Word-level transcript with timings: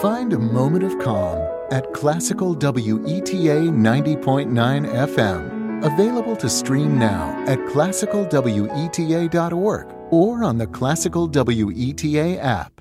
Find 0.00 0.32
a 0.32 0.38
moment 0.38 0.84
of 0.84 0.96
calm 1.00 1.40
at 1.72 1.92
Classical 1.92 2.54
WETA 2.54 3.68
90.9 3.68 4.92
FM. 4.92 5.84
Available 5.84 6.36
to 6.36 6.48
stream 6.48 6.96
now 6.96 7.44
at 7.48 7.58
classicalweta.org 7.58 9.92
or 10.12 10.44
on 10.44 10.58
the 10.58 10.68
Classical 10.68 11.28
WETA 11.28 12.38
app. 12.38 12.80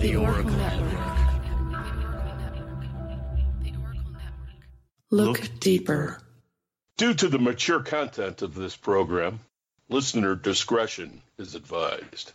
The 0.00 0.16
Oracle 0.16 0.50
Network. 0.50 0.90
Look 5.12 5.60
deeper. 5.60 6.18
Due 6.96 7.14
to 7.14 7.28
the 7.28 7.38
mature 7.38 7.80
content 7.80 8.42
of 8.42 8.56
this 8.56 8.74
program, 8.74 9.38
listener 9.88 10.34
discretion 10.34 11.22
is 11.38 11.54
advised. 11.54 12.32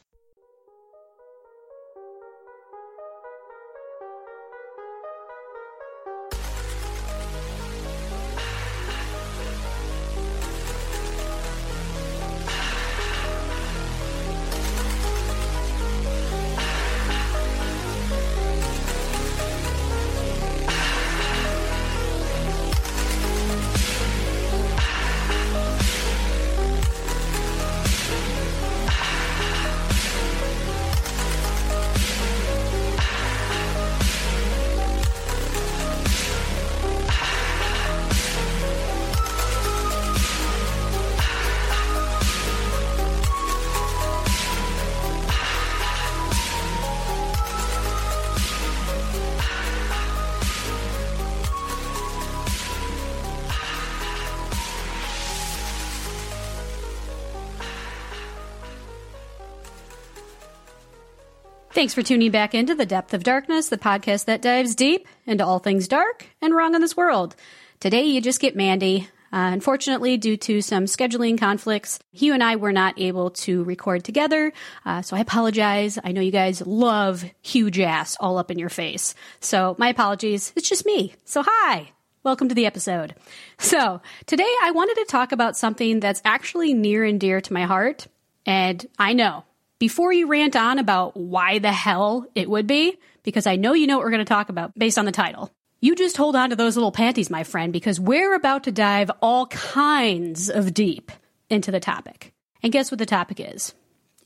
Thanks 61.80 61.94
for 61.94 62.03
tuning 62.03 62.30
back 62.30 62.53
into 62.53 62.75
The 62.75 62.85
Depth 62.85 63.13
of 63.13 63.23
Darkness, 63.23 63.69
the 63.69 63.77
podcast 63.77 64.25
that 64.25 64.41
dives 64.41 64.75
deep 64.75 65.08
into 65.25 65.45
all 65.45 65.59
things 65.59 65.88
dark 65.88 66.25
and 66.41 66.53
wrong 66.53 66.75
in 66.75 66.81
this 66.81 66.97
world. 66.97 67.38
Today, 67.80 68.03
you 68.03 68.19
just 68.19 68.41
get 68.41 68.53
Mandy. 68.53 69.08
Uh, 69.31 69.52
unfortunately, 69.53 70.17
due 70.17 70.36
to 70.36 70.61
some 70.61 70.83
scheduling 70.83 71.39
conflicts, 71.39 71.97
Hugh 72.11 72.33
and 72.33 72.44
I 72.44 72.58
were 72.58 72.73
not 72.73 72.99
able 72.99 73.30
to 73.30 73.63
record 73.63 74.03
together. 74.03 74.52
Uh, 74.86 75.02
so 75.02 75.16
I 75.16 75.21
apologize. 75.21 75.97
I 76.03 76.11
know 76.11 76.19
you 76.19 76.33
guys 76.33 76.61
love 76.67 77.23
huge 77.41 77.80
ass 77.80 78.17
all 78.19 78.38
up 78.38 78.52
in 78.52 78.59
your 78.59 78.67
face. 78.67 79.16
So 79.39 79.77
my 79.80 79.88
apologies. 79.88 80.52
It's 80.58 80.67
just 80.67 80.86
me. 80.86 81.14
So 81.23 81.45
hi. 81.47 81.93
Welcome 82.23 82.49
to 82.49 82.55
the 82.55 82.66
episode. 82.66 83.16
So 83.58 84.02
today 84.25 84.53
I 84.64 84.71
wanted 84.71 84.95
to 84.95 85.05
talk 85.05 85.31
about 85.31 85.55
something 85.55 86.02
that's 86.02 86.21
actually 86.25 86.73
near 86.73 87.05
and 87.05 87.21
dear 87.21 87.39
to 87.39 87.53
my 87.53 87.64
heart. 87.64 88.08
And 88.45 88.86
I 88.97 89.14
know 89.14 89.45
before 89.80 90.13
you 90.13 90.27
rant 90.27 90.55
on 90.55 90.77
about 90.77 91.17
why 91.17 91.59
the 91.59 91.72
hell 91.72 92.27
it 92.35 92.49
would 92.49 92.67
be, 92.67 92.97
because 93.23 93.47
I 93.47 93.55
know 93.55 93.73
you 93.73 93.88
know 93.88 93.97
what 93.97 94.03
we're 94.03 94.11
going 94.11 94.19
to 94.19 94.25
talk 94.25 94.49
about 94.49 94.77
based 94.77 94.97
on 94.97 95.05
the 95.05 95.11
title. 95.11 95.52
You 95.81 95.95
just 95.95 96.17
hold 96.17 96.36
on 96.36 96.49
to 96.49 96.58
those 96.58 96.75
little 96.75 96.91
panties, 96.91 97.30
my 97.30 97.45
friend, 97.45 97.71
because 97.71 97.99
we're 97.99 98.36
about 98.36 98.65
to 98.65 98.71
dive 98.71 99.09
all 99.21 99.48
kinds 99.48 100.49
of 100.49 100.73
deep 100.73 101.11
into 101.49 101.71
the 101.71 101.80
topic. 101.80 102.33
And 102.61 102.73
guess 102.73 102.92
what 102.92 102.99
the 102.99 103.05
topic 103.05 103.39
is? 103.39 103.73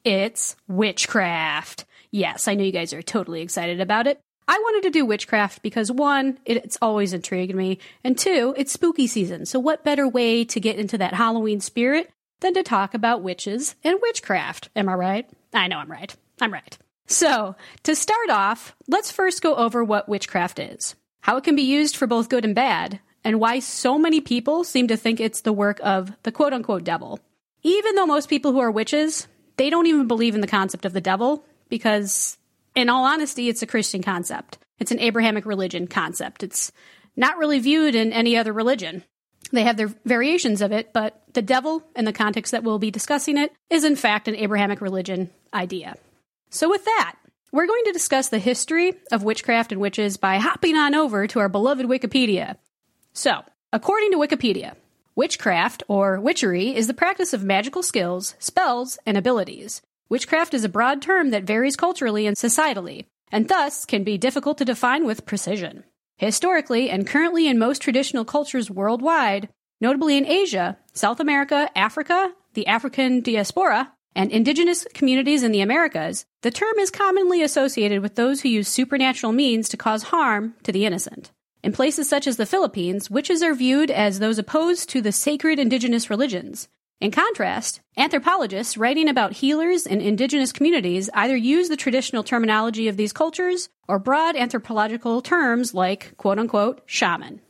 It's 0.03 0.55
witchcraft. 0.67 1.85
Yes, 2.09 2.47
I 2.47 2.55
know 2.55 2.63
you 2.63 2.71
guys 2.71 2.91
are 2.91 3.03
totally 3.03 3.41
excited 3.41 3.79
about 3.79 4.07
it. 4.07 4.19
I 4.47 4.57
wanted 4.57 4.83
to 4.83 4.89
do 4.89 5.05
witchcraft 5.05 5.61
because 5.61 5.91
one, 5.91 6.39
it's 6.43 6.77
always 6.81 7.13
intrigued 7.13 7.55
me, 7.55 7.77
and 8.03 8.17
two, 8.17 8.53
it's 8.57 8.73
spooky 8.73 9.07
season. 9.07 9.45
So 9.45 9.59
what 9.59 9.85
better 9.85 10.07
way 10.07 10.43
to 10.45 10.59
get 10.59 10.77
into 10.77 10.97
that 10.97 11.13
Halloween 11.13 11.61
spirit 11.61 12.09
than 12.41 12.53
to 12.55 12.63
talk 12.63 12.93
about 12.93 13.21
witches 13.21 13.75
and 13.83 13.99
witchcraft? 14.01 14.69
Am 14.75 14.89
I 14.89 14.95
right? 14.95 15.29
I 15.53 15.67
know 15.67 15.77
I'm 15.77 15.91
right. 15.91 16.15
I'm 16.41 16.53
right. 16.53 16.77
So, 17.05 17.55
to 17.83 17.95
start 17.95 18.29
off, 18.29 18.75
let's 18.87 19.11
first 19.11 19.41
go 19.41 19.55
over 19.55 19.83
what 19.83 20.09
witchcraft 20.09 20.59
is, 20.59 20.95
how 21.21 21.37
it 21.37 21.43
can 21.43 21.55
be 21.55 21.63
used 21.63 21.95
for 21.95 22.07
both 22.07 22.29
good 22.29 22.45
and 22.45 22.55
bad, 22.55 22.99
and 23.23 23.39
why 23.39 23.59
so 23.59 23.97
many 23.97 24.21
people 24.21 24.63
seem 24.63 24.87
to 24.87 24.97
think 24.97 25.19
it's 25.19 25.41
the 25.41 25.53
work 25.53 25.79
of 25.83 26.11
the 26.23 26.31
quote 26.31 26.53
unquote 26.53 26.83
devil. 26.83 27.19
Even 27.61 27.95
though 27.95 28.05
most 28.05 28.29
people 28.29 28.51
who 28.51 28.59
are 28.59 28.71
witches, 28.71 29.27
they 29.57 29.69
don't 29.69 29.87
even 29.87 30.07
believe 30.07 30.35
in 30.35 30.41
the 30.41 30.47
concept 30.47 30.85
of 30.85 30.93
the 30.93 31.01
devil 31.01 31.45
because, 31.69 32.37
in 32.75 32.89
all 32.89 33.05
honesty, 33.05 33.49
it's 33.49 33.61
a 33.61 33.67
Christian 33.67 34.01
concept. 34.01 34.57
It's 34.79 34.91
an 34.91 34.99
Abrahamic 34.99 35.45
religion 35.45 35.87
concept. 35.87 36.43
It's 36.43 36.71
not 37.15 37.37
really 37.37 37.59
viewed 37.59 37.95
in 37.95 38.11
any 38.11 38.35
other 38.35 38.51
religion. 38.51 39.03
They 39.51 39.63
have 39.63 39.77
their 39.77 39.93
variations 40.05 40.61
of 40.61 40.71
it, 40.71 40.93
but 40.93 41.21
the 41.33 41.41
devil, 41.41 41.83
in 41.95 42.05
the 42.05 42.13
context 42.13 42.51
that 42.51 42.63
we'll 42.63 42.79
be 42.79 42.91
discussing 42.91 43.37
it, 43.37 43.51
is 43.69 43.83
in 43.83 43.95
fact 43.95 44.27
an 44.27 44.35
Abrahamic 44.35 44.81
religion 44.81 45.29
idea. 45.53 45.95
So, 46.49 46.69
with 46.69 46.85
that, 46.85 47.15
we're 47.51 47.67
going 47.67 47.83
to 47.85 47.91
discuss 47.91 48.29
the 48.29 48.39
history 48.39 48.93
of 49.11 49.23
witchcraft 49.23 49.71
and 49.71 49.79
witches 49.79 50.17
by 50.17 50.37
hopping 50.37 50.75
on 50.75 50.95
over 50.95 51.27
to 51.27 51.39
our 51.39 51.49
beloved 51.49 51.85
Wikipedia. 51.85 52.55
So, 53.13 53.43
according 53.71 54.11
to 54.11 54.17
Wikipedia, 54.17 54.73
witchcraft 55.15 55.83
or 55.87 56.19
witchery 56.19 56.75
is 56.75 56.87
the 56.87 56.93
practice 56.95 57.33
of 57.33 57.43
magical 57.43 57.83
skills, 57.83 58.33
spells, 58.39 58.97
and 59.05 59.17
abilities. 59.17 59.81
Witchcraft 60.09 60.53
is 60.53 60.63
a 60.63 60.69
broad 60.69 61.01
term 61.01 61.29
that 61.29 61.43
varies 61.43 61.75
culturally 61.75 62.25
and 62.25 62.35
societally, 62.35 63.05
and 63.31 63.47
thus 63.47 63.85
can 63.85 64.03
be 64.03 64.17
difficult 64.17 64.57
to 64.57 64.65
define 64.65 65.05
with 65.05 65.25
precision. 65.25 65.83
Historically, 66.17 66.89
and 66.89 67.07
currently 67.07 67.47
in 67.47 67.57
most 67.57 67.81
traditional 67.81 68.25
cultures 68.25 68.69
worldwide, 68.69 69.49
notably 69.81 70.17
in 70.17 70.25
Asia, 70.25 70.77
South 70.93 71.19
America, 71.19 71.69
Africa, 71.75 72.33
the 72.53 72.67
African 72.67 73.21
diaspora, 73.21 73.93
and 74.15 74.31
indigenous 74.31 74.85
communities 74.93 75.43
in 75.43 75.51
the 75.51 75.61
Americas, 75.61 76.25
the 76.41 76.51
term 76.51 76.77
is 76.77 76.91
commonly 76.91 77.41
associated 77.41 78.01
with 78.01 78.15
those 78.15 78.41
who 78.41 78.49
use 78.49 78.67
supernatural 78.67 79.33
means 79.33 79.67
to 79.69 79.77
cause 79.77 80.03
harm 80.03 80.53
to 80.63 80.71
the 80.71 80.85
innocent. 80.85 81.31
In 81.63 81.71
places 81.71 82.09
such 82.09 82.27
as 82.27 82.37
the 82.37 82.45
Philippines, 82.45 83.09
witches 83.09 83.41
are 83.41 83.55
viewed 83.55 83.89
as 83.89 84.19
those 84.19 84.37
opposed 84.37 84.89
to 84.89 85.01
the 85.01 85.11
sacred 85.11 85.57
indigenous 85.57 86.09
religions. 86.09 86.67
In 87.03 87.11
contrast, 87.11 87.81
anthropologists 87.97 88.77
writing 88.77 89.09
about 89.09 89.33
healers 89.33 89.85
in 89.85 89.99
indigenous 89.99 90.53
communities 90.53 91.09
either 91.13 91.35
use 91.35 91.67
the 91.67 91.75
traditional 91.75 92.23
terminology 92.23 92.87
of 92.87 92.95
these 92.95 93.11
cultures 93.11 93.67
or 93.89 93.99
broad 93.99 94.37
anthropological 94.37 95.21
terms 95.21 95.73
like 95.73 96.15
quote 96.15 96.39
unquote 96.39 96.81
shaman. 96.85 97.41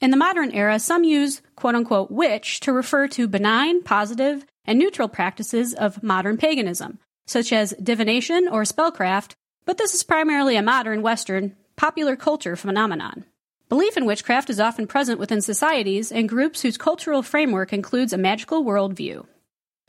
In 0.00 0.12
the 0.12 0.16
modern 0.16 0.50
era, 0.52 0.78
some 0.78 1.04
use 1.04 1.42
quote 1.56 1.74
unquote 1.74 2.10
witch 2.10 2.60
to 2.60 2.72
refer 2.72 3.06
to 3.08 3.28
benign, 3.28 3.82
positive, 3.82 4.46
and 4.64 4.78
neutral 4.78 5.08
practices 5.08 5.74
of 5.74 6.02
modern 6.02 6.38
paganism, 6.38 6.98
such 7.26 7.52
as 7.52 7.74
divination 7.82 8.48
or 8.48 8.62
spellcraft, 8.62 9.32
but 9.66 9.76
this 9.76 9.92
is 9.92 10.02
primarily 10.04 10.56
a 10.56 10.62
modern 10.62 11.02
Western 11.02 11.54
popular 11.76 12.16
culture 12.16 12.56
phenomenon. 12.56 13.26
Belief 13.72 13.96
in 13.96 14.04
witchcraft 14.04 14.50
is 14.50 14.60
often 14.60 14.86
present 14.86 15.18
within 15.18 15.40
societies 15.40 16.12
and 16.12 16.28
groups 16.28 16.60
whose 16.60 16.76
cultural 16.76 17.22
framework 17.22 17.72
includes 17.72 18.12
a 18.12 18.18
magical 18.18 18.62
worldview. 18.62 19.24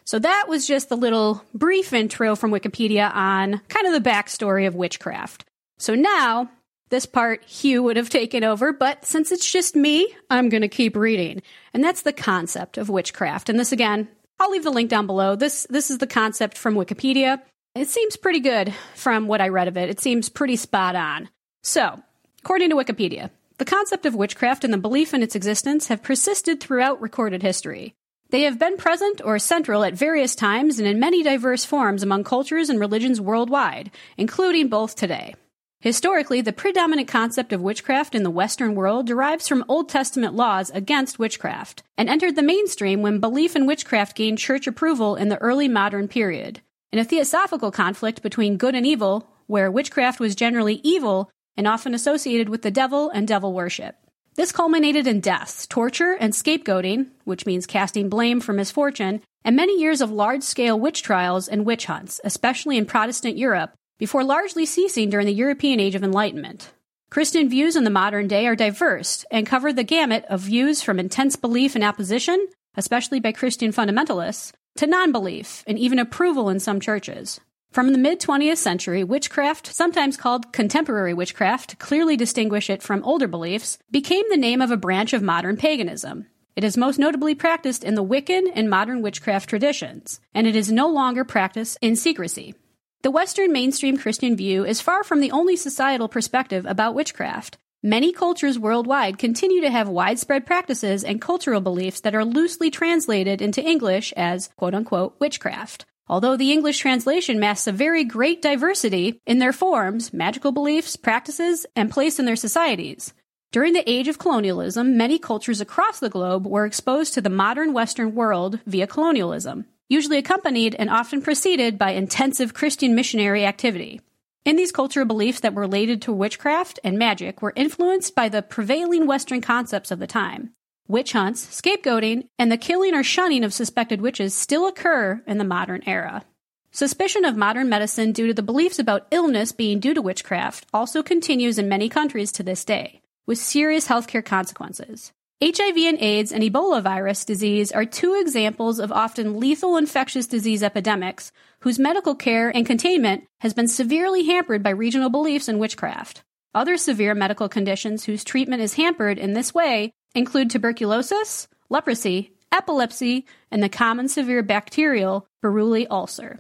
So 0.05 0.19
that 0.19 0.45
was 0.47 0.65
just 0.65 0.87
the 0.87 0.95
little 0.95 1.43
brief 1.53 1.91
intro 1.91 2.37
from 2.37 2.51
Wikipedia 2.51 3.13
on 3.13 3.59
kind 3.67 3.85
of 3.85 3.91
the 3.91 4.09
backstory 4.09 4.67
of 4.67 4.73
witchcraft. 4.73 5.43
So 5.79 5.95
now, 5.95 6.49
this 6.91 7.05
part 7.05 7.43
Hugh 7.43 7.83
would 7.83 7.97
have 7.97 8.09
taken 8.09 8.45
over, 8.45 8.71
but 8.71 9.03
since 9.03 9.33
it's 9.33 9.51
just 9.51 9.75
me, 9.75 10.07
I'm 10.29 10.47
going 10.47 10.61
to 10.61 10.69
keep 10.69 10.95
reading. 10.95 11.41
And 11.73 11.83
that's 11.83 12.03
the 12.03 12.13
concept 12.13 12.77
of 12.77 12.87
witchcraft. 12.87 13.49
And 13.49 13.59
this 13.59 13.73
again, 13.73 14.07
I'll 14.39 14.51
leave 14.51 14.63
the 14.63 14.71
link 14.71 14.89
down 14.89 15.07
below. 15.07 15.35
This 15.35 15.67
this 15.69 15.91
is 15.91 15.97
the 15.97 16.07
concept 16.07 16.57
from 16.57 16.75
Wikipedia. 16.75 17.41
It 17.75 17.89
seems 17.89 18.15
pretty 18.15 18.39
good 18.39 18.73
from 18.95 19.27
what 19.27 19.41
I 19.41 19.49
read 19.49 19.67
of 19.67 19.75
it. 19.75 19.89
It 19.89 19.99
seems 19.99 20.29
pretty 20.29 20.55
spot 20.55 20.95
on. 20.95 21.27
So, 21.63 22.01
according 22.39 22.69
to 22.69 22.77
Wikipedia, 22.77 23.29
the 23.57 23.65
concept 23.65 24.05
of 24.05 24.15
witchcraft 24.15 24.63
and 24.63 24.73
the 24.73 24.77
belief 24.77 25.13
in 25.13 25.21
its 25.21 25.35
existence 25.35 25.87
have 25.87 26.03
persisted 26.03 26.59
throughout 26.59 27.01
recorded 27.01 27.43
history. 27.43 27.93
They 28.29 28.41
have 28.41 28.57
been 28.57 28.77
present 28.77 29.21
or 29.23 29.37
central 29.37 29.83
at 29.83 29.93
various 29.93 30.33
times 30.33 30.79
and 30.79 30.87
in 30.87 30.99
many 30.99 31.21
diverse 31.21 31.65
forms 31.65 32.01
among 32.01 32.23
cultures 32.23 32.69
and 32.69 32.79
religions 32.79 33.21
worldwide, 33.21 33.91
including 34.17 34.69
both 34.69 34.95
today. 34.95 35.35
Historically, 35.81 36.41
the 36.41 36.53
predominant 36.53 37.07
concept 37.07 37.53
of 37.53 37.61
witchcraft 37.61 38.15
in 38.15 38.23
the 38.23 38.31
Western 38.31 38.73
world 38.73 39.05
derives 39.05 39.47
from 39.47 39.65
Old 39.67 39.89
Testament 39.89 40.33
laws 40.33 40.69
against 40.71 41.19
witchcraft 41.19 41.83
and 41.97 42.09
entered 42.09 42.35
the 42.35 42.41
mainstream 42.41 43.01
when 43.01 43.19
belief 43.19 43.55
in 43.55 43.67
witchcraft 43.67 44.15
gained 44.15 44.39
church 44.39 44.65
approval 44.65 45.15
in 45.15 45.29
the 45.29 45.37
early 45.37 45.67
modern 45.67 46.07
period. 46.07 46.61
In 46.91 46.99
a 46.99 47.03
theosophical 47.03 47.69
conflict 47.69 48.23
between 48.23 48.57
good 48.57 48.75
and 48.75 48.85
evil, 48.85 49.27
where 49.47 49.69
witchcraft 49.69 50.19
was 50.19 50.35
generally 50.35 50.79
evil 50.83 51.29
and 51.57 51.67
often 51.67 51.93
associated 51.93 52.49
with 52.49 52.61
the 52.61 52.71
devil 52.71 53.09
and 53.09 53.27
devil 53.27 53.53
worship. 53.53 53.95
This 54.35 54.51
culminated 54.51 55.05
in 55.05 55.19
deaths, 55.19 55.67
torture, 55.67 56.17
and 56.19 56.33
scapegoating, 56.33 57.09
which 57.23 57.45
means 57.45 57.67
casting 57.67 58.09
blame 58.09 58.39
for 58.39 58.51
misfortune, 58.51 59.21
and 59.45 59.55
many 59.55 59.79
years 59.79 60.01
of 60.01 60.11
large 60.11 60.41
scale 60.41 60.79
witch 60.79 61.03
trials 61.03 61.47
and 61.47 61.65
witch 61.65 61.85
hunts, 61.85 62.19
especially 62.23 62.77
in 62.77 62.85
Protestant 62.85 63.37
Europe, 63.37 63.73
before 63.99 64.23
largely 64.23 64.65
ceasing 64.65 65.09
during 65.09 65.27
the 65.27 65.33
European 65.33 65.79
Age 65.79 65.95
of 65.95 66.03
Enlightenment. 66.03 66.71
Christian 67.11 67.47
views 67.47 67.75
in 67.75 67.83
the 67.83 67.91
modern 67.91 68.27
day 68.27 68.47
are 68.47 68.55
diverse 68.55 69.23
and 69.29 69.45
cover 69.45 69.71
the 69.71 69.83
gamut 69.83 70.25
of 70.29 70.39
views 70.39 70.81
from 70.81 70.99
intense 70.99 71.35
belief 71.35 71.75
and 71.75 71.83
opposition, 71.83 72.47
especially 72.75 73.19
by 73.19 73.31
Christian 73.31 73.71
fundamentalists, 73.71 74.51
to 74.77 74.87
non 74.87 75.11
belief 75.11 75.63
and 75.67 75.77
even 75.77 75.99
approval 75.99 76.49
in 76.49 76.59
some 76.59 76.79
churches. 76.79 77.39
From 77.73 77.91
the 77.91 77.97
mid 77.97 78.21
20th 78.21 78.57
century, 78.57 79.03
witchcraft, 79.03 79.65
sometimes 79.65 80.15
called 80.15 80.53
contemporary 80.53 81.15
witchcraft 81.15 81.71
to 81.71 81.75
clearly 81.75 82.15
distinguish 82.15 82.69
it 82.69 82.83
from 82.83 83.03
older 83.03 83.27
beliefs, 83.27 83.79
became 83.89 84.25
the 84.29 84.37
name 84.37 84.61
of 84.61 84.69
a 84.69 84.77
branch 84.77 85.11
of 85.11 85.23
modern 85.23 85.57
paganism. 85.57 86.27
It 86.55 86.63
is 86.63 86.77
most 86.77 86.99
notably 86.99 87.33
practiced 87.33 87.83
in 87.83 87.95
the 87.95 88.03
Wiccan 88.03 88.51
and 88.53 88.69
modern 88.69 89.01
witchcraft 89.01 89.49
traditions, 89.49 90.19
and 90.35 90.45
it 90.45 90.55
is 90.55 90.71
no 90.71 90.87
longer 90.87 91.25
practiced 91.25 91.79
in 91.81 91.95
secrecy. 91.95 92.53
The 93.01 93.09
Western 93.09 93.51
mainstream 93.51 93.97
Christian 93.97 94.35
view 94.35 94.63
is 94.63 94.79
far 94.79 95.03
from 95.03 95.19
the 95.19 95.31
only 95.31 95.55
societal 95.55 96.07
perspective 96.07 96.67
about 96.67 96.93
witchcraft. 96.93 97.57
Many 97.81 98.13
cultures 98.13 98.59
worldwide 98.59 99.17
continue 99.17 99.61
to 99.61 99.71
have 99.71 99.89
widespread 99.89 100.45
practices 100.45 101.03
and 101.03 101.19
cultural 101.19 101.59
beliefs 101.59 102.01
that 102.01 102.13
are 102.13 102.23
loosely 102.23 102.69
translated 102.69 103.41
into 103.41 103.67
English 103.67 104.13
as 104.15 104.49
quote 104.57 104.75
unquote 104.75 105.15
witchcraft. 105.19 105.87
Although 106.07 106.35
the 106.35 106.51
English 106.51 106.79
translation 106.79 107.39
masks 107.39 107.67
a 107.67 107.71
very 107.71 108.03
great 108.03 108.41
diversity 108.41 109.21
in 109.25 109.39
their 109.39 109.53
forms, 109.53 110.11
magical 110.11 110.51
beliefs, 110.51 110.95
practices, 110.95 111.65
and 111.75 111.89
place 111.89 112.19
in 112.19 112.25
their 112.25 112.35
societies. 112.35 113.13
During 113.53 113.73
the 113.73 113.89
age 113.89 114.07
of 114.07 114.19
colonialism, 114.19 114.97
many 114.97 115.17
cultures 115.17 115.61
across 115.61 115.99
the 115.99 116.09
globe 116.09 116.45
were 116.45 116.65
exposed 116.65 117.13
to 117.13 117.21
the 117.21 117.29
modern 117.29 117.71
Western 117.71 118.15
world 118.15 118.59
via 118.65 118.87
colonialism, 118.87 119.65
usually 119.87 120.17
accompanied 120.17 120.75
and 120.75 120.89
often 120.89 121.21
preceded 121.21 121.77
by 121.77 121.91
intensive 121.91 122.53
Christian 122.53 122.95
missionary 122.95 123.45
activity. 123.45 124.01
In 124.43 124.57
these 124.57 124.71
cultural 124.73 125.05
beliefs 125.05 125.39
that 125.39 125.53
were 125.53 125.61
related 125.61 126.01
to 126.01 126.11
witchcraft 126.11 126.79
and 126.83 126.97
magic 126.97 127.41
were 127.41 127.53
influenced 127.55 128.13
by 128.13 128.27
the 128.27 128.41
prevailing 128.41 129.07
Western 129.07 129.39
concepts 129.39 129.91
of 129.91 129.99
the 129.99 130.07
time. 130.07 130.51
Witch 130.87 131.13
hunts, 131.13 131.45
scapegoating, 131.61 132.27
and 132.37 132.51
the 132.51 132.57
killing 132.57 132.93
or 132.93 133.03
shunning 133.03 133.45
of 133.45 133.53
suspected 133.53 134.01
witches 134.01 134.33
still 134.33 134.67
occur 134.67 135.23
in 135.25 135.37
the 135.37 135.45
modern 135.45 135.81
era. 135.85 136.25
Suspicion 136.71 137.23
of 137.23 137.37
modern 137.37 137.69
medicine 137.69 138.11
due 138.11 138.27
to 138.27 138.33
the 138.33 138.43
beliefs 138.43 138.79
about 138.79 139.07
illness 139.09 139.53
being 139.53 139.79
due 139.79 139.93
to 139.93 140.01
witchcraft 140.01 140.65
also 140.73 141.01
continues 141.01 141.57
in 141.57 141.69
many 141.69 141.87
countries 141.87 142.33
to 142.33 142.43
this 142.43 142.65
day, 142.65 143.01
with 143.25 143.37
serious 143.37 143.87
healthcare 143.87 144.25
consequences. 144.25 145.13
HIV 145.41 145.77
and 145.77 146.01
AIDS 146.01 146.33
and 146.33 146.43
Ebola 146.43 146.81
virus 146.81 147.23
disease 147.23 147.71
are 147.71 147.85
two 147.85 148.17
examples 148.19 148.79
of 148.79 148.91
often 148.91 149.39
lethal 149.39 149.77
infectious 149.77 150.27
disease 150.27 150.63
epidemics 150.63 151.31
whose 151.61 151.79
medical 151.79 152.15
care 152.15 152.49
and 152.49 152.65
containment 152.65 153.23
has 153.39 153.53
been 153.53 153.67
severely 153.69 154.25
hampered 154.25 154.63
by 154.63 154.69
regional 154.71 155.09
beliefs 155.09 155.47
in 155.47 155.59
witchcraft. 155.59 156.23
Other 156.53 156.75
severe 156.75 157.15
medical 157.15 157.49
conditions 157.49 158.03
whose 158.03 158.23
treatment 158.23 158.61
is 158.61 158.75
hampered 158.75 159.17
in 159.17 159.33
this 159.33 159.53
way 159.53 159.93
include 160.15 160.49
tuberculosis, 160.49 161.47
leprosy, 161.69 162.31
epilepsy, 162.51 163.25
and 163.51 163.61
the 163.61 163.69
common 163.69 164.07
severe 164.07 164.43
bacterial 164.43 165.27
Buruli 165.43 165.87
ulcer. 165.89 166.39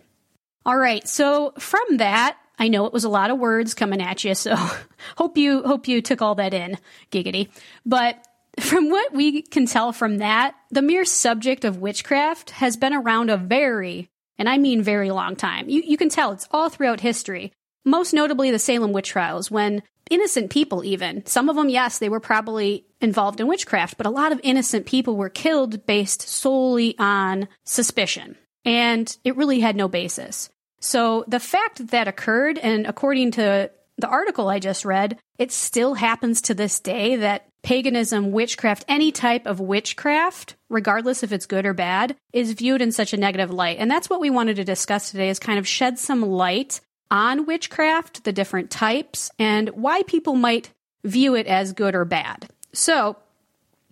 All 0.65 0.77
right, 0.77 1.07
so 1.07 1.53
from 1.57 1.97
that, 1.97 2.37
I 2.57 2.67
know 2.67 2.85
it 2.85 2.93
was 2.93 3.03
a 3.03 3.09
lot 3.09 3.31
of 3.31 3.39
words 3.39 3.73
coming 3.73 4.01
at 4.01 4.23
you, 4.23 4.35
so 4.35 4.55
hope 5.17 5.37
you 5.37 5.63
hope 5.63 5.87
you 5.87 6.01
took 6.01 6.21
all 6.21 6.35
that 6.35 6.53
in, 6.53 6.77
giggity. 7.11 7.49
But 7.85 8.23
from 8.59 8.89
what 8.89 9.13
we 9.13 9.41
can 9.41 9.65
tell 9.65 9.91
from 9.91 10.19
that, 10.19 10.55
the 10.69 10.81
mere 10.81 11.05
subject 11.05 11.65
of 11.65 11.79
witchcraft 11.79 12.51
has 12.51 12.77
been 12.77 12.93
around 12.93 13.29
a 13.29 13.37
very, 13.37 14.09
and 14.37 14.47
I 14.47 14.57
mean 14.57 14.83
very 14.83 15.11
long 15.11 15.35
time. 15.35 15.67
You, 15.69 15.81
you 15.81 15.97
can 15.97 16.09
tell 16.09 16.31
it's 16.31 16.47
all 16.51 16.69
throughout 16.69 16.99
history. 16.99 17.51
Most 17.83 18.13
notably 18.13 18.51
the 18.51 18.59
Salem 18.59 18.93
witch 18.93 19.09
trials, 19.09 19.51
when 19.51 19.83
innocent 20.13 20.51
people 20.51 20.83
even. 20.83 21.25
Some 21.25 21.49
of 21.49 21.55
them, 21.55 21.69
yes, 21.69 21.97
they 21.97 22.09
were 22.09 22.19
probably 22.19 22.85
involved 23.01 23.39
in 23.39 23.47
witchcraft, 23.47 23.97
but 23.97 24.05
a 24.05 24.11
lot 24.11 24.31
of 24.31 24.39
innocent 24.43 24.85
people 24.85 25.15
were 25.15 25.29
killed 25.29 25.85
based 25.85 26.21
solely 26.21 26.95
on 26.99 27.47
suspicion. 27.65 28.37
And 28.63 29.15
it 29.23 29.35
really 29.35 29.59
had 29.59 29.75
no 29.75 29.87
basis. 29.87 30.49
So 30.79 31.25
the 31.27 31.39
fact 31.39 31.79
that 31.79 31.91
that 31.91 32.07
occurred, 32.07 32.57
and 32.59 32.85
according 32.85 33.31
to 33.31 33.71
the 33.97 34.07
article 34.07 34.49
I 34.49 34.59
just 34.59 34.85
read, 34.85 35.17
it 35.37 35.51
still 35.51 35.95
happens 35.95 36.41
to 36.43 36.53
this 36.53 36.79
day 36.79 37.15
that 37.17 37.47
paganism, 37.63 38.31
witchcraft, 38.31 38.85
any 38.87 39.11
type 39.11 39.45
of 39.45 39.59
witchcraft, 39.59 40.55
regardless 40.69 41.23
if 41.23 41.31
it's 41.31 41.45
good 41.45 41.65
or 41.65 41.73
bad, 41.73 42.15
is 42.33 42.53
viewed 42.53 42.81
in 42.81 42.91
such 42.91 43.13
a 43.13 43.17
negative 43.17 43.51
light. 43.51 43.77
And 43.79 43.89
that's 43.89 44.09
what 44.09 44.19
we 44.19 44.29
wanted 44.29 44.57
to 44.57 44.63
discuss 44.63 45.09
today 45.09 45.29
is 45.29 45.39
kind 45.39 45.57
of 45.57 45.67
shed 45.67 45.97
some 45.97 46.21
light 46.21 46.81
on 47.13 47.45
witchcraft, 47.45 48.23
the 48.23 48.33
different 48.33 48.71
types, 48.71 49.29
and 49.37 49.69
why 49.69 50.01
people 50.03 50.35
might 50.35 50.71
view 51.05 51.35
it 51.35 51.45
as 51.45 51.71
good 51.71 51.93
or 51.93 52.05
bad. 52.05 52.49
So, 52.73 53.15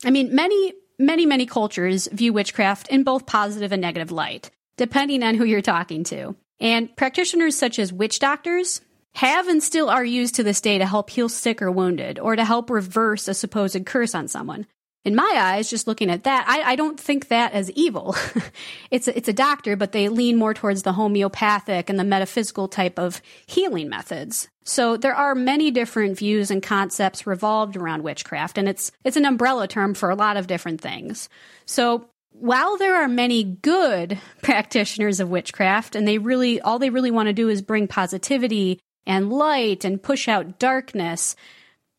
I 0.04 0.10
mean, 0.10 0.34
many, 0.34 0.74
many, 0.98 1.28
many 1.28 1.46
cultures 1.46 2.08
view 2.12 2.34
witchcraft 2.34 2.88
in 2.88 3.04
both 3.04 3.28
positive 3.28 3.72
and 3.72 3.82
negative 3.82 4.12
light, 4.12 4.50
depending 4.76 5.22
on 5.22 5.36
who 5.36 5.46
you're 5.46 5.62
talking 5.62 6.04
to. 6.06 6.36
And 6.60 6.94
practitioners 6.96 7.56
such 7.56 7.78
as 7.78 7.94
witch 7.94 8.18
doctors 8.18 8.82
have 9.14 9.48
and 9.48 9.62
still 9.62 9.90
are 9.90 10.04
used 10.04 10.36
to 10.36 10.44
this 10.44 10.62
day 10.62 10.80
to 10.80 10.86
help 10.88 11.12
heal 11.12 11.30
sick 11.30 11.62
or 11.62 11.70
wounded, 11.70 12.18
or 12.18 12.36
to 12.36 12.44
help 12.44 12.72
reverse 12.72 13.28
a 13.28 13.36
supposed 13.36 13.86
curse 13.86 14.16
on 14.16 14.28
someone 14.30 14.66
in 15.04 15.16
my 15.16 15.34
eyes, 15.36 15.70
just 15.70 15.88
looking 15.88 16.12
at 16.12 16.26
that, 16.26 16.46
I, 16.48 16.74
I 16.74 16.76
don't 16.76 17.00
think 17.00 17.30
that 17.30 17.54
as 17.54 17.72
evil. 17.72 18.16
it's 18.92 19.08
a, 19.08 19.18
it's 19.18 19.28
a 19.28 19.34
doctor, 19.34 19.76
but 19.76 19.94
they 19.94 20.10
lean 20.10 20.38
more 20.38 20.54
towards 20.54 20.84
the 20.84 20.94
homeopathic 20.94 21.90
and 21.90 22.00
the 22.00 22.04
metaphysical 22.04 22.68
type 22.68 23.00
of 23.00 23.22
healing 23.48 23.90
methods. 23.90 24.48
So 24.64 24.98
there 24.98 25.16
are 25.16 25.34
many 25.34 25.72
different 25.72 26.20
views 26.20 26.52
and 26.52 26.62
concepts 26.62 27.26
revolved 27.26 27.76
around 27.76 28.04
witchcraft, 28.04 28.60
and 28.60 28.70
it's 28.70 28.92
it's 29.04 29.18
an 29.18 29.26
umbrella 29.26 29.68
term 29.68 29.96
for 29.96 30.12
a 30.12 30.16
lot 30.16 30.38
of 30.38 30.46
different 30.46 30.82
things. 30.82 31.30
So 31.66 32.08
while 32.32 32.78
there 32.78 32.96
are 33.02 33.08
many 33.08 33.44
good 33.44 34.20
practitioners 34.44 35.20
of 35.20 35.30
witchcraft, 35.30 35.96
and 35.96 36.08
they 36.08 36.20
really 36.20 36.62
all 36.62 36.78
they 36.78 36.92
really 36.92 37.12
want 37.12 37.28
to 37.28 37.34
do 37.34 37.50
is 37.50 37.64
bring 37.64 37.88
positivity 37.88 38.80
and 39.08 39.32
light 39.32 39.84
and 39.84 40.02
push 40.02 40.28
out 40.28 40.60
darkness 40.60 41.36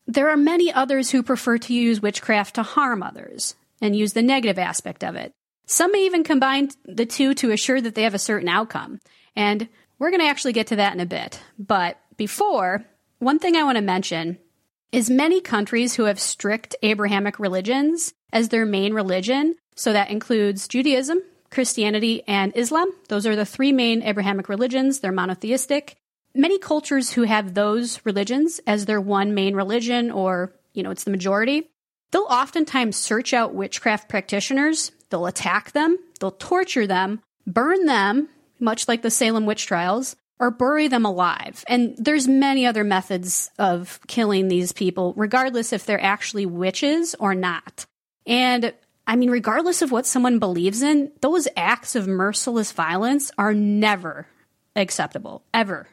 there 0.07 0.29
are 0.29 0.37
many 0.37 0.71
others 0.71 1.11
who 1.11 1.23
prefer 1.23 1.57
to 1.59 1.73
use 1.73 2.01
witchcraft 2.01 2.55
to 2.55 2.63
harm 2.63 3.01
others 3.01 3.55
and 3.81 3.95
use 3.95 4.13
the 4.13 4.21
negative 4.21 4.59
aspect 4.59 5.03
of 5.03 5.15
it. 5.15 5.31
Some 5.65 5.91
may 5.91 6.05
even 6.05 6.23
combine 6.23 6.69
the 6.85 7.05
two 7.05 7.33
to 7.35 7.51
assure 7.51 7.79
that 7.79 7.95
they 7.95 8.03
have 8.03 8.13
a 8.13 8.19
certain 8.19 8.49
outcome. 8.49 8.99
And 9.35 9.69
we're 9.97 10.09
going 10.09 10.21
to 10.21 10.27
actually 10.27 10.53
get 10.53 10.67
to 10.67 10.75
that 10.75 10.93
in 10.93 10.99
a 10.99 11.05
bit. 11.05 11.41
But 11.57 11.97
before, 12.17 12.83
one 13.19 13.39
thing 13.39 13.55
I 13.55 13.63
want 13.63 13.77
to 13.77 13.81
mention 13.81 14.37
is 14.91 15.09
many 15.09 15.41
countries 15.41 15.95
who 15.95 16.03
have 16.03 16.19
strict 16.19 16.75
Abrahamic 16.83 17.39
religions 17.39 18.13
as 18.31 18.49
their 18.49 18.65
main 18.65 18.93
religion. 18.93 19.55
So 19.75 19.93
that 19.93 20.11
includes 20.11 20.67
Judaism, 20.67 21.19
Christianity, 21.49 22.23
and 22.27 22.55
Islam. 22.55 22.89
Those 23.07 23.25
are 23.25 23.35
the 23.35 23.45
three 23.45 23.71
main 23.71 24.03
Abrahamic 24.03 24.49
religions. 24.49 24.99
They're 24.99 25.11
monotheistic 25.11 25.95
many 26.35 26.59
cultures 26.59 27.11
who 27.11 27.23
have 27.23 27.53
those 27.53 28.03
religions 28.05 28.59
as 28.65 28.85
their 28.85 29.01
one 29.01 29.33
main 29.33 29.55
religion 29.55 30.11
or, 30.11 30.53
you 30.73 30.83
know, 30.83 30.91
it's 30.91 31.03
the 31.03 31.11
majority, 31.11 31.69
they'll 32.11 32.23
oftentimes 32.23 32.95
search 32.95 33.33
out 33.33 33.53
witchcraft 33.53 34.09
practitioners, 34.09 34.91
they'll 35.09 35.25
attack 35.25 35.71
them, 35.71 35.97
they'll 36.19 36.31
torture 36.31 36.87
them, 36.87 37.21
burn 37.45 37.85
them, 37.85 38.29
much 38.59 38.87
like 38.87 39.01
the 39.01 39.11
Salem 39.11 39.45
witch 39.45 39.65
trials, 39.65 40.15
or 40.39 40.49
bury 40.51 40.87
them 40.87 41.05
alive. 41.05 41.63
And 41.67 41.95
there's 41.97 42.27
many 42.27 42.65
other 42.65 42.83
methods 42.83 43.51
of 43.59 43.99
killing 44.07 44.47
these 44.47 44.71
people, 44.71 45.13
regardless 45.15 45.73
if 45.73 45.85
they're 45.85 46.01
actually 46.01 46.45
witches 46.45 47.15
or 47.19 47.35
not. 47.35 47.85
And 48.25 48.73
I 49.05 49.15
mean, 49.15 49.29
regardless 49.29 49.81
of 49.81 49.91
what 49.91 50.05
someone 50.05 50.39
believes 50.39 50.81
in, 50.81 51.11
those 51.21 51.47
acts 51.55 51.95
of 51.95 52.07
merciless 52.07 52.71
violence 52.71 53.31
are 53.37 53.53
never 53.53 54.27
acceptable, 54.75 55.43
ever 55.53 55.87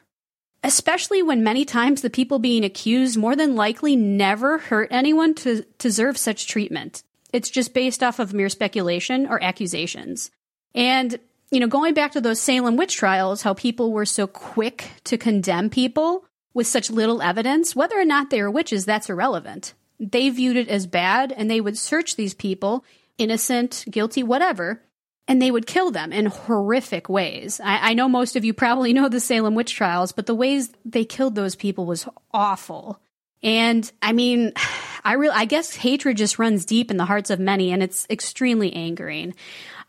especially 0.63 1.23
when 1.23 1.43
many 1.43 1.65
times 1.65 2.01
the 2.01 2.09
people 2.09 2.39
being 2.39 2.63
accused 2.63 3.17
more 3.17 3.35
than 3.35 3.55
likely 3.55 3.95
never 3.95 4.57
hurt 4.57 4.89
anyone 4.91 5.33
to 5.35 5.65
deserve 5.77 6.17
such 6.17 6.47
treatment. 6.47 7.03
It's 7.33 7.49
just 7.49 7.73
based 7.73 8.03
off 8.03 8.19
of 8.19 8.33
mere 8.33 8.49
speculation 8.49 9.25
or 9.27 9.41
accusations. 9.41 10.31
And, 10.75 11.19
you 11.49 11.59
know, 11.59 11.67
going 11.67 11.93
back 11.93 12.11
to 12.11 12.21
those 12.21 12.39
Salem 12.41 12.77
witch 12.77 12.95
trials, 12.95 13.41
how 13.41 13.53
people 13.53 13.91
were 13.91 14.05
so 14.05 14.27
quick 14.27 14.89
to 15.05 15.17
condemn 15.17 15.69
people 15.69 16.25
with 16.53 16.67
such 16.67 16.91
little 16.91 17.21
evidence, 17.21 17.75
whether 17.75 17.99
or 17.99 18.05
not 18.05 18.29
they 18.29 18.41
were 18.41 18.51
witches, 18.51 18.85
that's 18.85 19.09
irrelevant. 19.09 19.73
They 19.99 20.29
viewed 20.29 20.57
it 20.57 20.67
as 20.67 20.87
bad 20.87 21.31
and 21.31 21.49
they 21.49 21.61
would 21.61 21.77
search 21.77 22.15
these 22.15 22.33
people, 22.33 22.83
innocent, 23.17 23.85
guilty, 23.89 24.23
whatever, 24.23 24.81
and 25.27 25.41
they 25.41 25.51
would 25.51 25.67
kill 25.67 25.91
them 25.91 26.11
in 26.11 26.25
horrific 26.25 27.07
ways. 27.09 27.59
I, 27.63 27.91
I, 27.91 27.93
know 27.93 28.09
most 28.09 28.35
of 28.35 28.43
you 28.43 28.53
probably 28.53 28.93
know 28.93 29.09
the 29.09 29.19
Salem 29.19 29.55
witch 29.55 29.73
trials, 29.73 30.11
but 30.11 30.25
the 30.25 30.35
ways 30.35 30.71
they 30.85 31.05
killed 31.05 31.35
those 31.35 31.55
people 31.55 31.85
was 31.85 32.07
awful. 32.33 32.99
And 33.43 33.89
I 34.01 34.13
mean, 34.13 34.53
I 35.03 35.13
really, 35.13 35.35
I 35.35 35.45
guess 35.45 35.75
hatred 35.75 36.17
just 36.17 36.37
runs 36.37 36.65
deep 36.65 36.91
in 36.91 36.97
the 36.97 37.05
hearts 37.05 37.29
of 37.29 37.39
many, 37.39 37.71
and 37.71 37.81
it's 37.81 38.05
extremely 38.09 38.71
angering. 38.73 39.33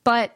But 0.04 0.34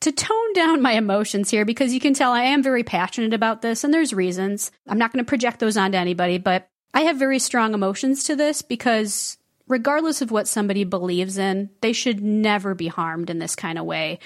to 0.00 0.12
tone 0.12 0.52
down 0.54 0.82
my 0.82 0.92
emotions 0.92 1.50
here, 1.50 1.64
because 1.64 1.92
you 1.92 2.00
can 2.00 2.14
tell 2.14 2.32
I 2.32 2.42
am 2.44 2.62
very 2.62 2.82
passionate 2.82 3.32
about 3.32 3.62
this, 3.62 3.84
and 3.84 3.94
there's 3.94 4.12
reasons. 4.12 4.70
I'm 4.86 4.98
not 4.98 5.12
going 5.12 5.24
to 5.24 5.28
project 5.28 5.60
those 5.60 5.76
onto 5.76 5.98
anybody, 5.98 6.38
but 6.38 6.68
I 6.94 7.02
have 7.02 7.16
very 7.16 7.38
strong 7.38 7.74
emotions 7.74 8.24
to 8.24 8.36
this 8.36 8.62
because 8.62 9.38
regardless 9.68 10.22
of 10.22 10.30
what 10.30 10.48
somebody 10.48 10.84
believes 10.84 11.38
in, 11.38 11.70
they 11.80 11.92
should 11.92 12.22
never 12.22 12.74
be 12.74 12.88
harmed 12.88 13.30
in 13.30 13.38
this 13.38 13.54
kind 13.54 13.78
of 13.78 13.84
way, 13.84 14.18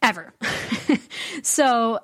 ever. 0.00 0.32
so, 1.42 1.98